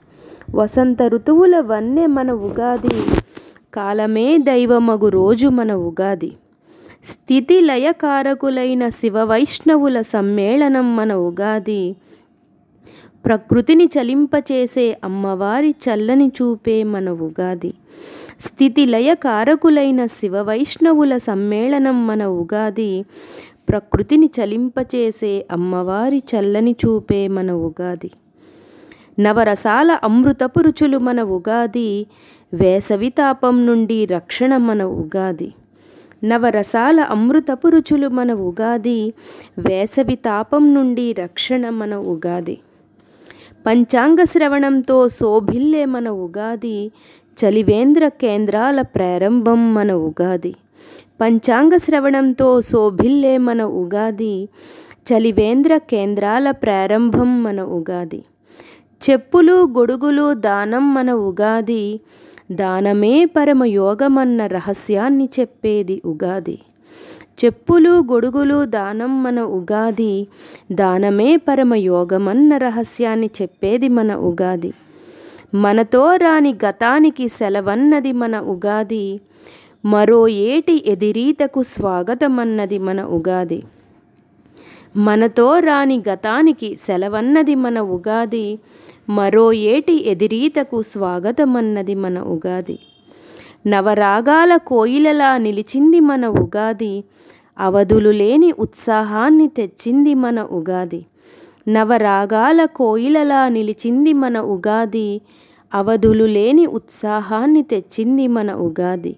వసంత 0.55 1.03
ఋతువుల 1.03 1.59
వన్నె 1.59 2.05
మన 2.05 2.32
ఉగాది 2.32 2.95
కాలమే 3.74 4.38
దైవమగు 4.38 5.09
రోజు 5.09 5.47
మన 5.47 5.74
ఉగాది. 5.74 6.32
స్థితి 7.06 7.62
లయకారకులైన 7.62 8.89
శివ 8.89 9.43
సమ్మేళనం 10.02 10.95
మన 10.95 11.14
ఉగాది. 11.14 11.95
ప్రకృతిని 13.26 13.86
చలింపచేసే 13.86 14.97
అమ్మవారి 15.04 15.70
చల్లని 15.70 16.28
చూపే 16.28 16.84
మన 16.84 17.10
ఉగాది. 17.10 17.74
స్థితి 18.39 18.86
లయకారకులైన 18.86 20.06
శివ 20.06 20.64
సమ్మేళనం 21.18 22.08
మన 22.08 22.26
ఉగాది. 22.26 23.06
ప్రకృతిని 23.70 24.30
చలింపచేసే 24.39 25.45
అమ్మవారి 25.52 26.24
చల్లని 26.36 26.76
చూపే 26.86 27.28
మన 27.28 27.52
ఉగాది. 27.52 28.12
నవరసాల 29.20 29.99
అమృతపు 30.04 30.60
రుచులు 30.60 30.97
మన 30.97 31.22
ఉగాది. 31.22 32.06
వేసవి 32.54 33.10
తాపం 33.10 33.66
నుండి 33.66 34.06
రక్షణ 34.06 34.58
మన 34.58 34.84
ఉగాది. 34.84 35.54
నవరసాల 36.24 36.99
అమృతపు 37.01 37.67
రుచులు 37.67 38.07
మన 38.07 38.34
ఉగాది 38.34 39.13
వేసవి 39.59 40.15
తాపం 40.15 40.74
నుండి 40.74 41.13
రక్షణ 41.13 41.69
మన 41.69 41.95
ఉగాది. 41.95 42.57
పంచాంగ 43.65 44.24
శ్రవణంతో 44.24 45.09
శోభిల్లే 45.09 45.86
మన 45.86 46.09
ఉగాది 46.09 46.91
చలివేంద్ర 47.38 48.07
కేంద్రాల 48.07 48.82
ప్రారంభం 48.82 49.74
మన 49.74 49.91
ఉగాది. 49.91 50.55
పంచాంగ 51.22 51.78
శ్రవణంతో 51.78 52.61
శోభిల్లే 52.61 53.38
మన 53.38 53.63
ఉగాది 53.63 54.49
చలివేంద్ర 55.09 55.78
కేంద్రాల 55.78 56.51
ప్రారంభం 56.51 57.43
మన 57.43 57.61
ఉగాది. 57.61 58.24
చెప్పులు 59.01 59.67
గొడుగులు 59.78 60.34
దానం 60.34 60.93
మన 60.93 61.11
ఉగాది 61.11 61.99
దానమే 62.52 63.26
పరమయోగమన్న 63.26 64.45
రహస్యాన్ని 64.45 65.30
చెప్పేది 65.39 66.02
ఉగాది. 66.06 66.60
చెప్పులు 67.45 67.89
గొడుగులు 67.89 68.66
దానం 68.66 69.24
మన 69.24 69.41
ఉగాది. 69.41 70.28
దానమే 70.72 71.36
పరమయోగమన్న 71.36 72.58
రహస్యాన్ని 72.58 73.30
చెప్పేది 73.41 73.89
మన 73.89 74.16
ఉగాది. 74.16 74.74
మనతో 75.54 76.16
రాని 76.16 76.54
గతానికి 76.66 77.30
సెలవన్నది 77.30 78.12
మన 78.12 78.39
ఉగాది. 78.39 79.20
మరో 79.86 80.28
ఏటి 80.28 80.84
ఎదిరీతకు 80.86 81.64
స్వాగతమన్నది 81.64 82.80
మన 82.80 83.04
ఉగాది. 83.04 83.64
మనతో 84.97 85.60
రాని 85.60 86.04
గతానికి 86.10 86.78
సెలవన్నది 86.82 87.56
మన 87.56 87.80
ఉగాది. 87.80 88.60
మరో 89.12 89.53
ఏటి 89.53 90.09
ఎదిరీతకు 90.09 90.82
స్వాగతమన్నది 90.82 91.95
మన 91.95 92.20
ఉగాది. 92.20 92.80
నవరాగాల 93.68 94.57
కోయిలలా 94.57 95.38
నిలిచింది 95.38 95.99
మన 95.99 96.28
ఉగాది. 96.28 97.03
అవధులు 97.59 98.09
లేని 98.09 98.53
ఉత్సాహాన్ని 98.59 99.47
తెచ్చింది 99.47 100.14
మన 100.14 100.41
ఉగాది. 100.41 101.05
నవరాగాల 101.68 102.66
కోయిలలా 102.66 103.49
నిలిచింది 103.49 104.14
మన 104.14 104.39
ఉగాది. 104.39 105.22
అవధులు 105.74 106.24
లేని 106.24 106.66
ఉత్సాహాన్ని 106.66 107.64
తెచ్చింది 107.64 108.28
మన 108.28 108.53
ఉగాది. 108.53 109.16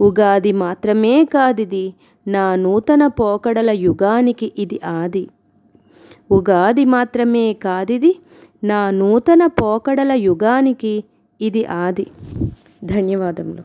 ఉగాది 0.00 0.52
మాత్రమే 0.52 1.24
కాదిది 1.24 1.94
నా 2.28 2.54
నూతన 2.54 3.06
పోకడల 3.06 3.70
యుగానికి 3.70 4.52
ఇది 4.58 4.80
ఆది. 4.84 5.28
ఉగాది 6.30 6.84
మాత్రమే 6.84 7.52
కాదిది 7.52 8.18
నా 8.64 8.90
నూతన 8.90 9.46
పోకడల 9.46 10.12
యుగానికి 10.12 11.04
ఇది 11.40 11.64
ఆది. 11.64 12.06
ధన్యవాదములు. 12.84 13.62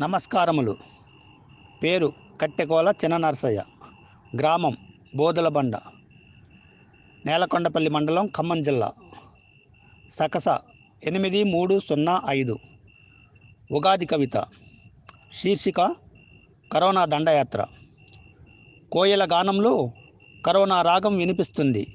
నమస్కారములు. 0.00 0.76
పేరు 1.82 2.12
కట్టెకోల 2.40 2.88
చిన్న 2.88 3.16
నరసయ్య 3.16 3.64
గ్రామం 4.38 4.76
బోదలబండ. 5.16 5.76
నేలకొండపల్లి 7.26 7.90
మండలం 7.90 8.26
ఖమ్మం 8.26 8.62
జిల్లా. 8.62 8.92
సకస 10.10 10.48
ఎనిమిది 11.04 11.44
మూడు 11.44 11.80
సున్నా 11.80 12.22
ఐదు. 12.28 12.58
ఉగాది 13.72 14.06
కవిత. 14.06 14.44
శీర్షిక 15.32 15.80
కరోనా 16.72 17.04
దండయాత్ర. 17.04 17.66
కోయల 18.92 19.28
గానంలో 19.32 19.90
కరోనా 20.46 20.82
రాగం 20.82 21.16
వినిపిస్తుంది. 21.16 21.86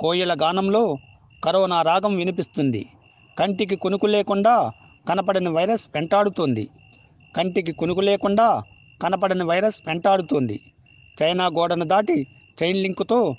కోయల 0.00 0.36
గానంలో 0.42 0.96
కరోనా 1.44 1.82
రాగం 1.82 2.16
వినిపిస్తుంది. 2.16 2.86
కంటికి 3.38 3.76
కొనుకు 3.76 4.06
లేకుండా 4.06 4.72
కనపడని 5.08 5.48
వైరస్ 5.48 5.80
వెంటాడుతోంది. 5.94 6.68
కంటికి 7.36 7.72
కొనుకు 7.72 8.00
లేకుండా 8.00 8.62
కనపడని 9.02 9.44
వైరస్ 9.44 9.74
వెంటాడుతోంది. 9.86 10.60
చైనా 11.22 11.46
గోడను 11.46 11.84
దాటి 11.84 12.26
చైన్ 12.62 12.78
లింకుతో 12.78 13.36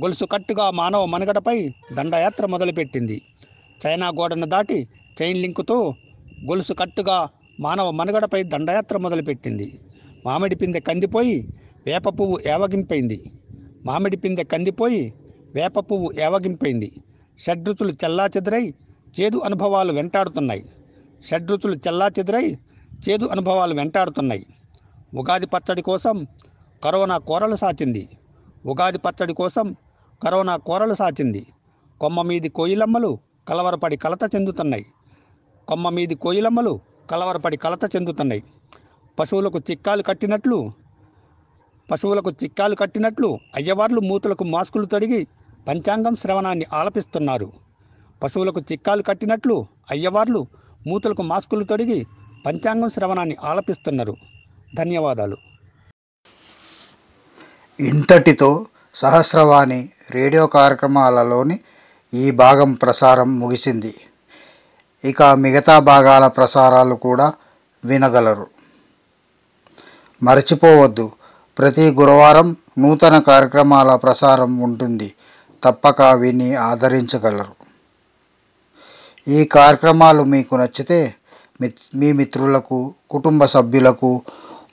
గొలుసు 0.00 0.24
కట్టుగా 0.24 0.70
మానవ 0.70 1.04
మనుగడపై 1.04 1.68
దండయాత్ర 1.92 2.46
మొదలుపెట్టింది. 2.46 3.22
చైనా 3.86 4.08
గోడను 4.08 4.46
దాటి 4.46 4.88
చైన్ 5.22 5.38
లింకుతో 5.38 5.94
గొలుసు 6.44 6.72
కట్టుగా 6.72 7.28
మానవ 7.60 7.90
మనుగడపై 7.90 8.42
దండయాత్ర 8.42 8.96
మొదలుపెట్టింది. 8.96 9.80
మామిడి 10.26 10.54
పిందె 10.54 10.80
కందిపోయి 10.80 11.48
వేప 11.86 12.08
పువ్వు 12.08 12.38
ఏవగింపైంది. 12.46 13.30
మామిడి 13.86 14.16
పిందె 14.16 14.44
కందిపోయి 14.44 15.14
వేప 15.54 15.78
పువ్వు 15.78 16.12
ఏవగింపైంది. 16.20 16.92
షడ్రుచులు 17.38 17.92
చెల్లాచెదురై 17.92 18.74
చేదు 19.20 19.38
అనుభవాలు 19.38 19.92
వెంటాడుతున్నాయి. 19.92 20.64
షడ్రుచులు 21.30 21.74
చెల్లాచెదురై 21.74 22.56
చేదు 23.08 23.26
అనుభవాలు 23.26 23.74
వెంటాడుతున్నాయి. 23.74 24.46
ఉగాది 25.14 25.46
పచ్చడి 25.46 25.82
కోసం 25.82 26.26
కరోనా 26.84 27.18
కూరలు 27.18 27.56
సాచింది. 27.56 28.08
ఉగాది 28.66 28.98
పచ్చడి 28.98 29.34
కోసం 29.34 29.76
కరోనా 30.22 30.56
కూరలు 30.56 30.94
సాచింది. 30.94 31.46
కొమ్మ 32.00 32.22
మీది 32.22 32.48
కోయిలమ్మలు 32.48 33.18
కలవరపడి 33.48 33.96
కలత 33.96 34.34
చెందుతున్నాయి. 34.34 34.86
కొమ్మ 35.68 35.88
మీది 35.88 36.14
కోయిలమ్మలు 36.14 36.80
కలవరపడి 37.10 37.56
కలత 37.56 37.96
చెందుతున్నాయి. 37.96 38.42
పశువులకు 39.18 39.58
చిక్కాలు 39.58 40.02
కట్టినట్లు 40.02 40.72
పశువులకు 41.90 42.30
చిక్కాలు 42.30 42.74
కట్టినట్లు 42.74 43.38
అయ్యవార్లు 43.54 44.00
మూతులకు 44.00 44.44
మాస్కులు 44.44 44.84
తొడిగి 44.84 45.26
పంచాంగం 45.68 46.16
శ్రవణాన్ని 46.16 46.66
ఆలపిస్తున్నారు. 46.72 47.52
పశువులకు 48.22 48.60
చిక్కాలు 48.60 49.02
కట్టినట్లు 49.02 49.66
అయ్యవార్లు 49.90 50.46
మూతులకు 50.86 51.22
మాస్కులు 51.22 51.64
తొడిగి 51.64 52.06
పంచాంగం 52.46 52.90
శ్రవణాన్ని 52.90 53.36
ఆలపిస్తున్నారు. 53.44 54.16
ధన్యవాదాలు. 54.74 55.36
ఇంతటితో 57.80 58.66
సహస్రవాణి 58.94 59.88
రేడియో 60.10 60.46
కార్యక్రమాలలోని 60.46 61.60
ఈ 62.14 62.30
భాగం 62.30 62.72
ప్రసారం 62.72 63.38
ముగిసింది. 63.38 63.94
ఇక 65.04 65.22
మిగతా 65.22 65.78
భాగాల 65.78 66.26
ప్రసారాలు 66.26 66.94
కూడా 66.94 67.32
వినగలరు. 67.84 68.55
మరచిపోవద్దు. 70.22 71.10
ప్రతి 71.58 71.90
గురువారం 71.90 72.56
నూతన 72.78 73.18
కార్యక్రమాల 73.18 73.94
ప్రసారం 73.94 74.58
ఉంటుంది. 74.58 75.14
తప్పక 75.64 76.02
విని 76.02 76.54
ఆదరించగలరు. 76.54 77.66
ఈ 79.30 79.44
కార్యక్రమాలు 79.44 80.22
మీకు 80.22 80.56
నచ్చితే 80.56 81.14
మిత్- 81.60 81.98
మీ 81.98 82.12
మిత్రులకు 82.12 82.94
కుటుంబ 83.10 83.44
సభ్యులకు 83.44 84.22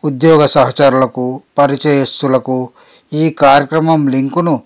ఉద్యోగ 0.05 0.45
సహచరులకు 0.45 1.41
పరిచయస్తులకు 1.57 2.69
ఈ 3.13 3.29
కార్యక్రమం 3.29 4.07
లింకును 4.07 4.61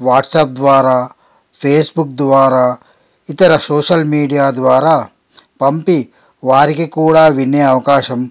వాట్సాప్ 0.00 0.50
ద్వారా 0.50 1.08
ఫేస్బుక్ 1.60 2.08
ద్వారా 2.08 2.76
ఇతర 3.30 3.56
సోషల్ 3.56 4.04
మీడియా 4.04 4.50
ద్వారా 4.50 5.06
పంపి 5.60 6.08
వారికి 6.44 6.86
కూడా 6.86 7.26
వినే 7.26 7.60
అవకాశం 7.60 8.30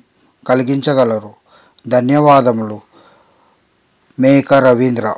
కలిగించగలరు. 0.50 1.45
ధన్యవాదములు. 1.88 2.82
మేక 4.20 4.54
రవీంద్ర 4.54 5.16